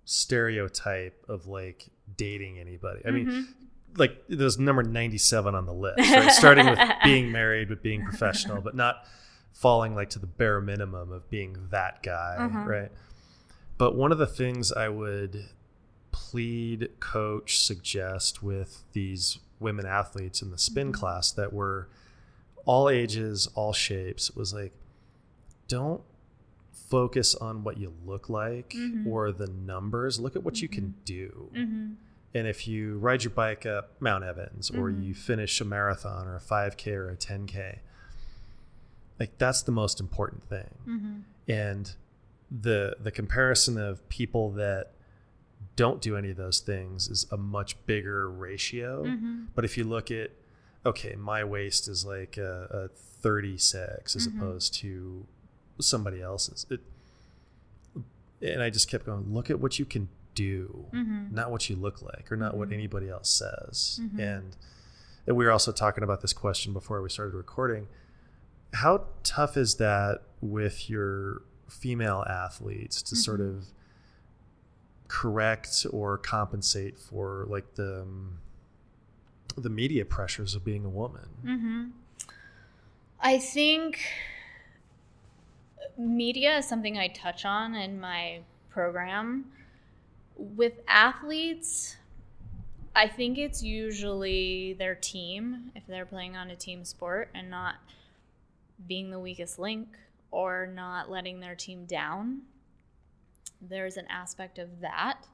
[0.05, 1.87] stereotype of like
[2.17, 3.01] dating anybody.
[3.05, 3.41] I mean, mm-hmm.
[3.97, 6.31] like was number 97 on the list, right?
[6.31, 9.05] starting with being married, but being professional, but not
[9.51, 12.65] falling like to the bare minimum of being that guy, mm-hmm.
[12.65, 12.91] right?
[13.77, 15.45] But one of the things I would
[16.11, 20.99] plead, coach, suggest with these women athletes in the spin mm-hmm.
[20.99, 21.89] class that were
[22.65, 24.73] all ages, all shapes was like,
[25.67, 26.01] don't
[26.93, 29.07] focus on what you look like mm-hmm.
[29.07, 30.19] or the numbers.
[30.19, 31.05] Look at what you can mm-hmm.
[31.05, 31.49] do.
[31.55, 31.93] Mm-hmm.
[32.35, 36.35] And if you ride your bike up Mount Evans or you finish a marathon or
[36.35, 37.79] a 5K or a 10K,
[39.19, 40.69] like that's the most important thing.
[41.47, 41.95] And
[42.51, 44.91] the the comparison of people that
[45.75, 49.03] don't do any of those things is a much bigger ratio.
[49.55, 50.29] But if you look at
[50.85, 55.25] okay, my waist is like a, a 36 as opposed to
[55.80, 56.65] somebody else's.
[56.69, 56.82] It,
[58.41, 61.34] and I just kept going, look at what you can do, mm-hmm.
[61.34, 62.76] not what you look like or not what mm-hmm.
[62.76, 63.99] anybody else says.
[64.01, 64.19] Mm-hmm.
[64.19, 64.55] And,
[65.26, 67.88] and we were also talking about this question before we started recording.
[68.74, 73.65] How tough is that with your female athletes to sort of
[75.07, 78.39] correct or compensate for like the um,
[79.55, 81.30] the media pressures of being a woman?
[83.21, 83.99] i think
[85.97, 88.39] media is something i touch on in my
[88.69, 89.45] program.
[90.35, 91.97] With athletes
[92.95, 97.75] i think it's usually their team if they're playing on a team sport and not
[98.87, 99.87] being the weakest link
[100.31, 102.41] or not letting their team down.
[103.61, 105.27] There's an aspect of that.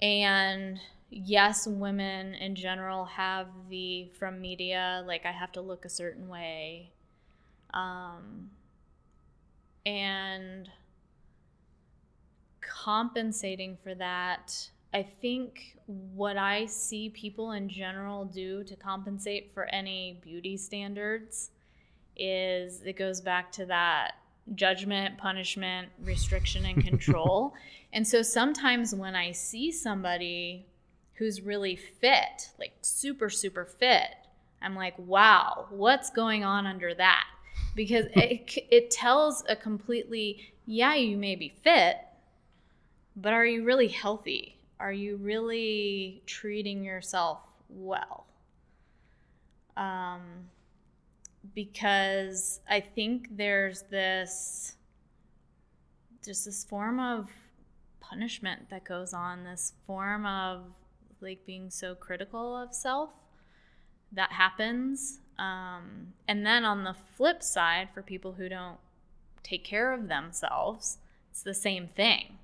[0.00, 5.88] And yes women in general have the from media like i have to look a
[5.88, 6.90] certain way.
[7.72, 8.50] Um,
[9.88, 10.68] and
[12.60, 19.64] compensating for that I think what I see people in general do to compensate for
[19.66, 21.50] any beauty standards
[22.16, 24.14] is it goes back to that
[24.54, 27.54] judgment, punishment, restriction, and control.
[27.92, 30.66] and so sometimes when I see somebody
[31.14, 34.14] who's really fit, like super, super fit,
[34.62, 37.24] I'm like, wow, what's going on under that?
[37.78, 41.98] Because it, it tells a completely, yeah, you may be fit,
[43.14, 44.58] but are you really healthy?
[44.80, 48.26] Are you really treating yourself well?
[49.76, 50.48] Um,
[51.54, 54.74] because I think there's this
[56.24, 57.28] just this form of
[58.00, 60.64] punishment that goes on, this form of
[61.20, 63.10] like being so critical of self
[64.10, 65.20] that happens.
[65.38, 68.78] Um, and then on the flip side, for people who don't
[69.42, 70.98] take care of themselves,
[71.30, 72.38] it's the same thing.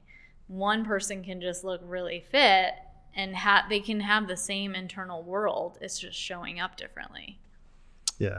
[0.47, 2.75] One person can just look really fit
[3.17, 5.79] and ha- they can have the same internal world.
[5.81, 7.39] It's just showing up differently.
[8.19, 8.39] Yeah.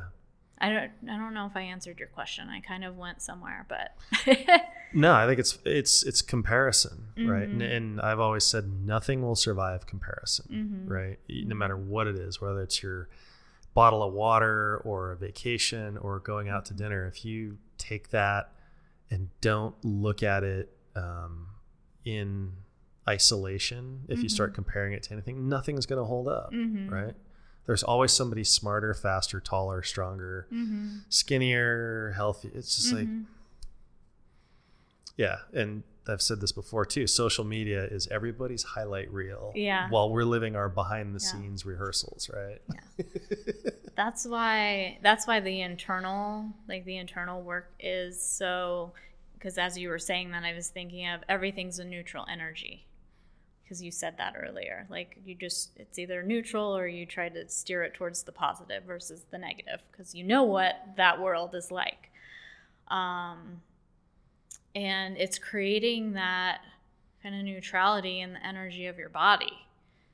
[0.58, 2.48] I don't I don't know if I answered your question.
[2.50, 3.94] I kind of went somewhere, but
[4.94, 7.44] No, I think it's it's it's comparison, right?
[7.50, 7.72] And, Mm-hmm.
[7.76, 10.94] and I've always said nothing will survive comparison, Mm-hmm.
[10.94, 11.20] right?
[11.30, 13.10] No matter what it is, whether it's your
[13.76, 18.52] bottle of water or a vacation or going out to dinner, if you take that
[19.12, 21.48] and don't look at it um,
[22.04, 22.54] in
[23.08, 24.34] isolation, if you Mm-hmm.
[24.34, 26.50] start comparing it to anything, nothing's going to hold up,
[26.90, 27.14] right?
[27.66, 30.98] There's always somebody smarter, faster, taller, stronger, Mm-hmm.
[31.10, 32.50] skinnier, healthy.
[32.54, 33.08] It's just like,
[35.18, 35.38] yeah.
[35.54, 37.08] And I've said this before too.
[37.08, 39.52] Social media is everybody's highlight reel.
[39.56, 39.90] Yeah.
[39.90, 41.32] While we're living our behind the Yeah.
[41.32, 42.62] scenes rehearsals, right?
[42.74, 43.72] Yeah.
[43.96, 48.92] that's why that's why the internal like the internal work is so
[49.36, 52.86] because as you were saying that I was thinking of everything's a neutral energy
[53.64, 57.48] because you said that earlier like you just it's either neutral or you try to
[57.48, 61.72] steer it towards the positive versus the negative because you know what that world is
[61.72, 62.12] like
[62.90, 63.62] um
[64.76, 66.60] and it's creating that
[67.24, 69.54] kind of neutrality in the energy of your body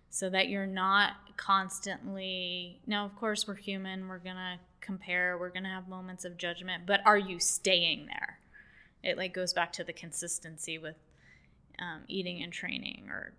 [0.10, 5.70] so that you're not constantly now of course we're human we're gonna compare we're gonna
[5.70, 8.40] have moments of judgment but are you staying there?
[9.04, 10.96] It like goes back to the consistency with
[11.80, 13.34] um, eating and training or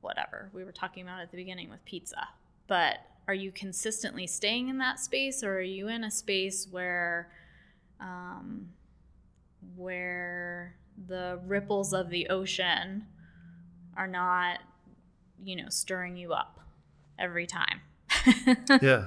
[0.00, 0.50] whatever.
[0.52, 2.28] We were talking about at the beginning with pizza.
[2.66, 7.28] But are you consistently staying in that space or are you in a space where
[8.00, 8.70] um,
[9.76, 10.74] where
[11.08, 13.06] the ripples of the ocean
[13.96, 14.58] are not
[15.44, 16.60] you know stirring you up
[17.18, 17.80] every time
[18.82, 19.06] yeah.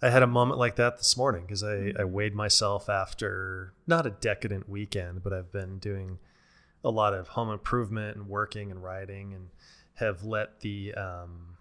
[0.00, 4.04] I had a moment like that this morning because I, I weighed myself after not
[4.04, 6.18] a decadent weekend, but I've been doing
[6.84, 9.50] a lot of home improvement and working and writing and
[9.94, 11.56] have let the um,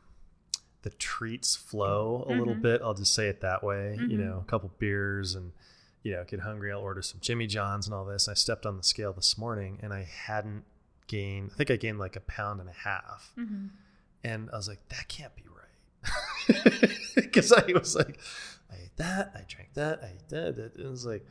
[0.82, 2.82] the treats flow a little bit.
[2.84, 4.00] I'll just say it that way.
[4.00, 5.52] You know, a couple beers and
[6.04, 6.72] you know, get hungry.
[6.72, 8.28] I'll order some Jimmy John's and all this.
[8.28, 10.64] I stepped on the scale this morning and I hadn't
[11.08, 11.52] gained.
[11.54, 13.68] I think I gained like a pound and a half, mm-hmm.
[14.24, 18.20] and I was like, that can't be right because I was like,
[18.72, 20.56] I ate that, I drank that, I ate that.
[20.56, 20.84] that.
[20.84, 21.26] It was like,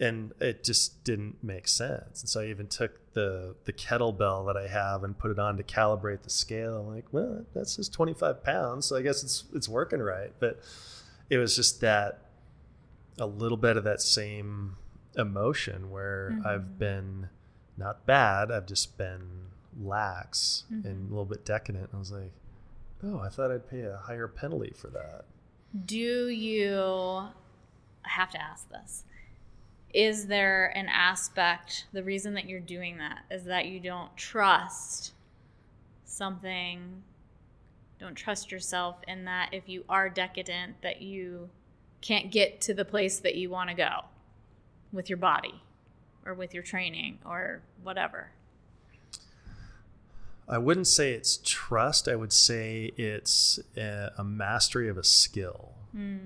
[0.00, 2.20] and it just didn't make sense.
[2.22, 5.56] And so I even took the the kettlebell that I have and put it on
[5.56, 6.78] to calibrate the scale.
[6.78, 10.32] I'm like, well, that says 25 pounds, so I guess it's it's working right.
[10.38, 10.60] But
[11.28, 12.23] it was just that
[13.18, 14.76] a little bit of that same
[15.16, 16.46] emotion where mm-hmm.
[16.46, 17.28] I've been
[17.76, 19.48] not bad, I've just been
[19.80, 20.86] lax mm-hmm.
[20.86, 21.90] and a little bit decadent.
[21.92, 22.32] I was like,
[23.04, 25.24] oh, I thought I'd pay a higher penalty for that.
[25.86, 27.26] do you
[28.04, 29.04] i have to ask this
[29.92, 35.12] is there an aspect the reason that you're doing that is that you don't trust
[36.04, 37.02] something
[37.98, 41.48] don't trust yourself in that if you are decadent that you
[42.04, 44.04] can't get to the place that you want to go
[44.92, 45.62] with your body
[46.26, 48.30] or with your training or whatever
[50.48, 52.08] I wouldn't say it's trust.
[52.08, 55.72] I would say it's a, a mastery of a skill.
[55.92, 56.18] Hmm.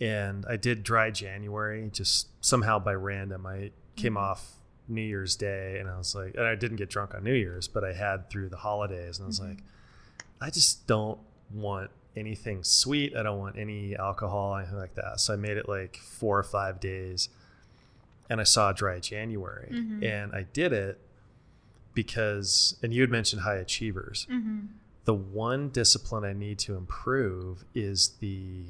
[0.00, 3.46] And I did dry January just somehow by random.
[3.46, 4.18] I came hmm.
[4.18, 4.54] off
[4.88, 7.68] New Year's Day and I was like, and I didn't get drunk on New Year's,
[7.68, 9.18] but I had through the holidays.
[9.18, 9.50] And I was mm-hmm.
[9.50, 9.58] like,
[10.40, 11.20] I just don't
[11.52, 13.16] want anything sweet.
[13.16, 15.20] I don't want any alcohol, anything like that.
[15.20, 17.28] So I made it like four or five days
[18.28, 20.04] and I saw dry January mm-hmm.
[20.04, 21.00] and I did it
[21.94, 24.26] because, and you had mentioned high achievers.
[24.30, 24.66] Mm-hmm.
[25.04, 28.64] The one discipline I need to improve is the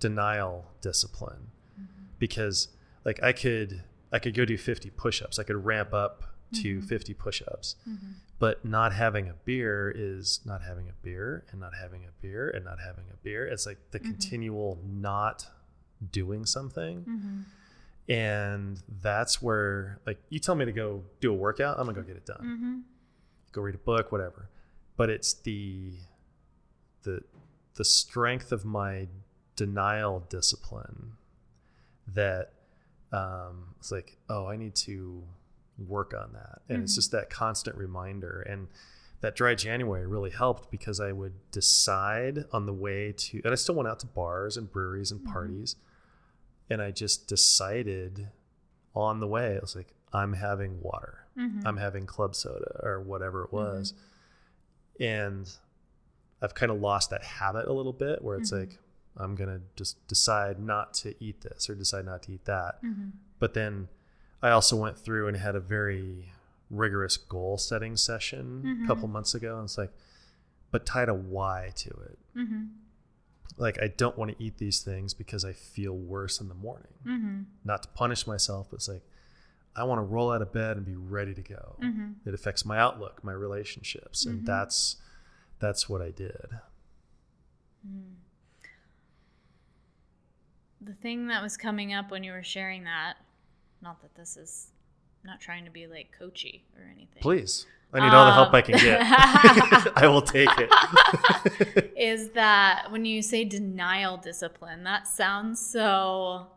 [0.00, 2.04] denial discipline mm-hmm.
[2.18, 2.68] because
[3.04, 3.82] like I could
[4.12, 5.38] I could go do 50 push-ups.
[5.38, 6.24] I could ramp up
[6.62, 7.76] to 50 push-ups.
[8.38, 12.48] But not having a beer is not having a beer and not having a beer
[12.48, 13.46] and not having a beer.
[13.46, 14.10] It's like the mm-hmm.
[14.10, 15.46] continual not
[16.12, 17.00] doing something.
[17.00, 18.12] Mm-hmm.
[18.12, 22.02] And that's where, like, you tell me to go do a workout, I'm gonna go
[22.02, 22.40] get it done.
[22.42, 22.78] Mm-hmm.
[23.52, 24.48] Go read a book, whatever.
[24.96, 25.92] But it's the
[27.02, 27.22] the
[27.74, 29.08] the strength of my
[29.56, 31.12] denial discipline
[32.14, 32.52] that
[33.12, 35.22] um, it's like, oh, I need to
[35.78, 36.98] work on that, and it's mm-hmm.
[36.98, 38.40] just that constant reminder.
[38.42, 38.68] And
[39.20, 43.56] that dry January really helped because I would decide on the way to, and I
[43.56, 45.32] still went out to bars and breweries and mm-hmm.
[45.32, 45.76] parties,
[46.70, 48.28] and I just decided
[48.94, 49.56] on the way.
[49.56, 51.66] I was like, I'm having water, mm-hmm.
[51.66, 53.94] I'm having club soda or whatever it was,
[55.00, 55.50] and
[56.40, 58.78] I've kind of lost that habit a little bit where it's like
[59.16, 62.78] I'm gonna just decide not to eat this or decide not to eat that.
[63.40, 63.88] But then
[64.42, 66.32] I also went through and had a very
[66.70, 69.56] rigorous goal setting session a couple months ago.
[69.56, 69.90] And it's like,
[70.70, 72.18] but tied a why to it.
[72.36, 72.64] Mm-hmm.
[73.56, 76.92] Like I don't want to eat these things because I feel worse in the morning.
[77.06, 77.40] Mm-hmm.
[77.64, 79.02] Not to punish myself, but it's like
[79.74, 81.76] I want to roll out of bed and be ready to go.
[82.26, 84.96] It affects my outlook, my relationships, and that's
[85.60, 86.46] that's what I did.
[87.86, 88.14] Mm.
[90.80, 93.14] The thing that was coming up when you were sharing that,
[93.82, 94.68] not that this is
[95.24, 97.20] not trying to be like coachy or anything.
[97.20, 97.66] Please.
[97.92, 99.00] I need all the help I can get.
[99.96, 101.92] I will take it.
[101.96, 106.48] is that when you say denial discipline, that sounds so.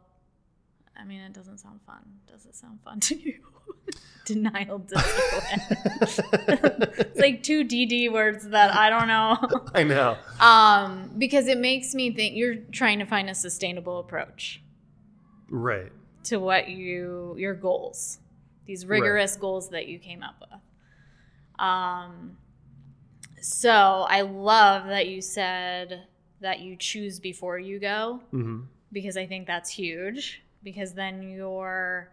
[0.98, 2.04] I mean, it doesn't sound fun.
[2.30, 3.36] Does it sound fun to you?
[4.26, 5.62] denial discipline.
[7.00, 9.38] it's like two DD words that I don't know.
[9.74, 10.18] I know.
[10.40, 14.62] Um, because it makes me think you're trying to find a sustainable approach
[15.50, 15.92] Right.
[16.26, 18.20] To what you your goals,
[18.66, 20.60] these rigorous goals that you came up with.
[21.60, 22.38] Um,
[23.42, 26.04] so I love that you said
[26.42, 28.62] that you choose before you go hmm
[28.92, 30.42] because I think that's huge.
[30.64, 32.12] Because then you're,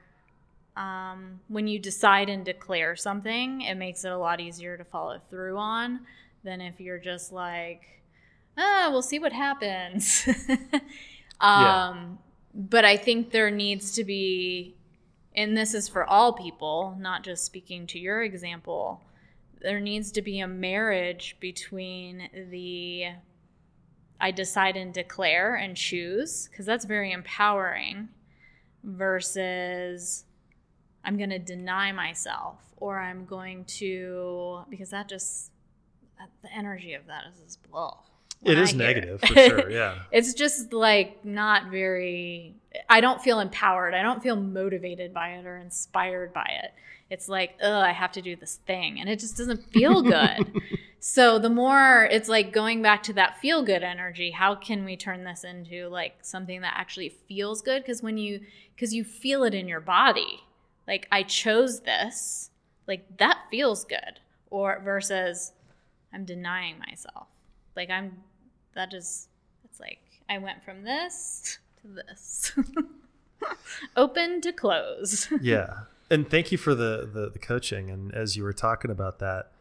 [0.77, 5.21] um, when you decide and declare something, it makes it a lot easier to follow
[5.29, 6.01] through on
[6.45, 7.83] than if you're just like,
[8.57, 10.27] ah, we'll see what happens.
[11.41, 12.19] um,
[12.61, 14.75] But I think there needs to be,
[15.37, 19.01] and this is for all people, not just speaking to your example,
[19.61, 23.13] there needs to be a marriage between the
[24.21, 28.09] I decide and declare and choose, because that's very empowering,
[28.83, 30.25] versus
[31.05, 35.53] I'm going to deny myself or I'm going to, because that just,
[36.43, 37.99] the energy of that is just blah.
[38.45, 39.29] It is negative it.
[39.29, 39.71] for sure.
[39.79, 39.99] Yeah.
[40.13, 42.55] it's just like not very
[42.89, 46.73] i don't feel empowered i don't feel motivated by it or inspired by it
[47.11, 50.53] it's like oh i have to do this thing and it just doesn't feel good
[51.01, 54.97] so the more it's like going back to that feel good energy how can we
[54.97, 58.41] turn this into like something that actually feels good because when you
[58.75, 60.41] because you feel it in your body
[60.87, 62.51] like i chose this
[62.87, 64.21] like that feels good
[64.51, 65.53] or versus
[66.13, 67.27] i'm denying myself
[67.77, 68.17] like i'm
[68.79, 69.29] that is
[69.65, 69.99] it's like
[70.31, 72.53] I went from this to this.
[73.97, 75.29] Open to close.
[75.41, 75.81] yeah.
[76.11, 77.91] And thank you for the, the the coaching.
[77.91, 79.53] And as you were talking about that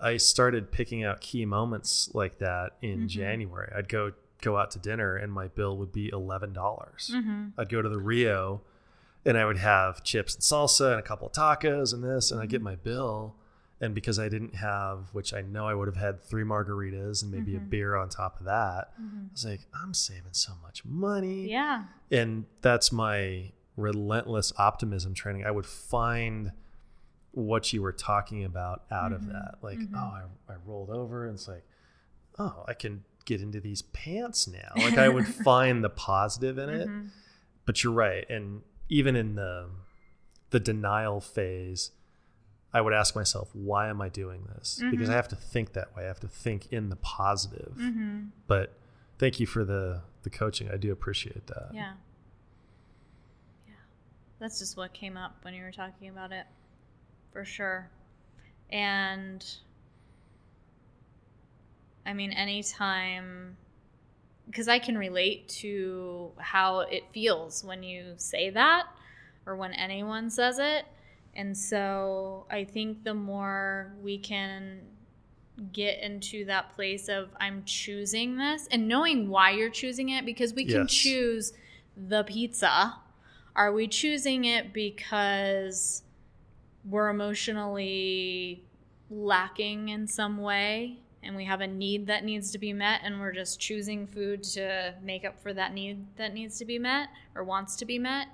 [0.00, 3.06] i started picking out key moments like that in mm-hmm.
[3.06, 3.72] january.
[3.74, 6.52] I'd go go out to dinner and my bill would be $11.
[6.52, 7.46] Mm-hmm.
[7.56, 8.62] I'd go to the rio
[9.24, 12.40] and i would have chips and salsa and a couple of tacos and this and
[12.40, 12.64] i get mm-hmm.
[12.64, 13.36] my bill
[13.82, 17.30] and because i didn't have which i know i would have had three margaritas and
[17.30, 17.68] maybe a mm-hmm.
[17.68, 19.26] beer on top of that mm-hmm.
[19.26, 21.50] i was like i'm saving so much money.
[21.50, 21.84] Yeah.
[22.10, 25.44] and that's my relentless optimism training.
[25.44, 26.52] I would find
[27.32, 29.32] what you were talking about out of mm-hmm.
[29.32, 29.54] that.
[29.62, 30.22] Like oh I,
[30.52, 31.64] I rolled over and it's like
[32.38, 34.72] oh i can get into these pants now.
[34.76, 36.88] Like i would find the positive in it.
[37.64, 39.70] But you're right and even in the
[40.50, 41.92] the denial phase
[42.72, 45.12] i would ask myself why am i doing this because mm-hmm.
[45.12, 48.24] i have to think that way i have to think in the positive mm-hmm.
[48.46, 48.74] but
[49.18, 51.92] thank you for the the coaching i do appreciate that Yeah.
[53.66, 53.74] Yeah.
[54.38, 56.46] That's just what came up when you were talking about it.
[57.32, 57.90] For sure.
[58.70, 59.44] And
[62.04, 63.56] I mean anytime
[64.46, 68.86] because I can relate to how it feels when you say that
[69.46, 70.84] or when anyone says it.
[71.34, 74.80] And so I think the more we can
[75.72, 80.54] get into that place of I'm choosing this and knowing why you're choosing it because
[80.54, 80.92] we can Yes.
[80.92, 81.52] choose
[81.96, 82.96] the pizza.
[83.54, 86.02] Are we choosing it because
[86.84, 88.64] we're emotionally
[89.10, 93.20] lacking in some way and we have a need that needs to be met and
[93.20, 97.08] we're just choosing food to make up for that need that needs to be met
[97.34, 98.26] or wants to be met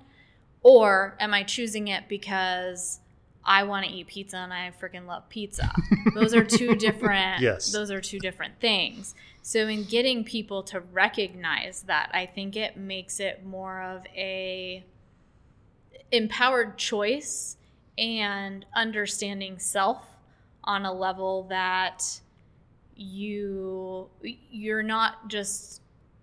[0.61, 2.99] or am i choosing it because
[3.45, 5.71] i want to eat pizza and i freaking love pizza?
[6.13, 7.71] Those are two different Yes.
[7.71, 9.15] those are two different things.
[9.41, 14.83] So in getting people to recognize that i think it makes it more of a
[16.11, 17.57] empowered choice
[17.97, 20.03] and understanding self
[20.63, 22.03] on a level that
[22.95, 25.81] you you're not just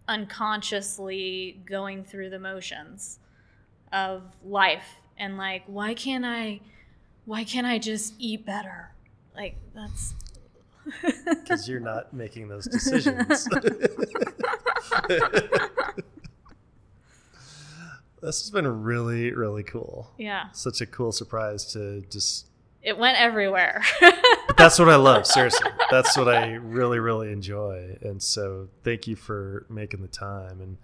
[0.09, 3.18] unconsciously going through the motions
[3.97, 6.61] of life and like why can't i
[7.24, 8.90] why can't i just eat better
[9.34, 10.14] like that's
[11.28, 13.49] because you're not making those decisions.
[18.22, 20.11] this has been really, really cool.
[20.18, 22.47] yeah Such a cool surprise to just.
[22.82, 25.68] it went everywhere But that's what I love, seriously.
[25.90, 27.99] That's what I really, really enjoy.
[28.01, 30.61] And so thank you for making the time.
[30.61, 30.78] And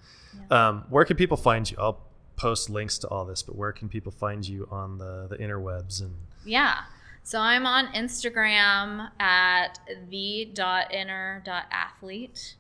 [0.50, 1.76] um, where can people find you?
[1.80, 2.00] I'll
[2.43, 6.01] post links to all this, but where can people find you on the, the interwebs?
[6.01, 6.80] And Yeah.
[7.22, 9.78] So I'm on Instagram at
[10.11, 12.57] the.inner.athlete,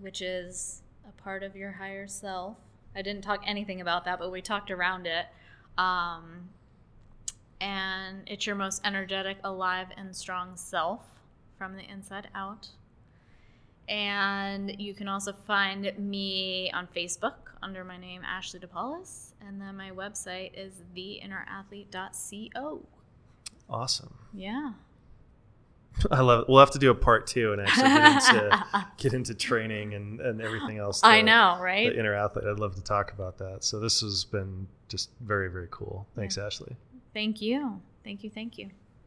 [0.00, 2.56] which is a part of your higher self.
[2.96, 5.26] I didn't talk anything about that, but we talked around it.
[5.78, 6.48] Um,
[7.60, 11.02] and it's your most energetic, alive, and strong self
[11.56, 12.70] from the inside out.
[13.88, 19.32] And you can also find me on Facebook under my name, Ashley DePaulis.
[19.46, 22.82] And then my website is theinnerathlete.co.
[23.68, 24.14] awesome.
[24.32, 24.72] Yeah.
[26.10, 26.48] I love it.
[26.48, 30.20] We'll have to do a part two and actually get into, get into training and,
[30.20, 31.00] and everything else.
[31.04, 31.88] I know, right?
[31.92, 32.46] The inner athlete.
[32.46, 33.62] I'd love to talk about that.
[33.64, 36.06] So this has been just very, very cool.
[36.16, 36.76] Thanks, Ashley.
[37.12, 37.80] Thank you.
[38.02, 38.30] Thank you.
[38.30, 38.70] Thank you.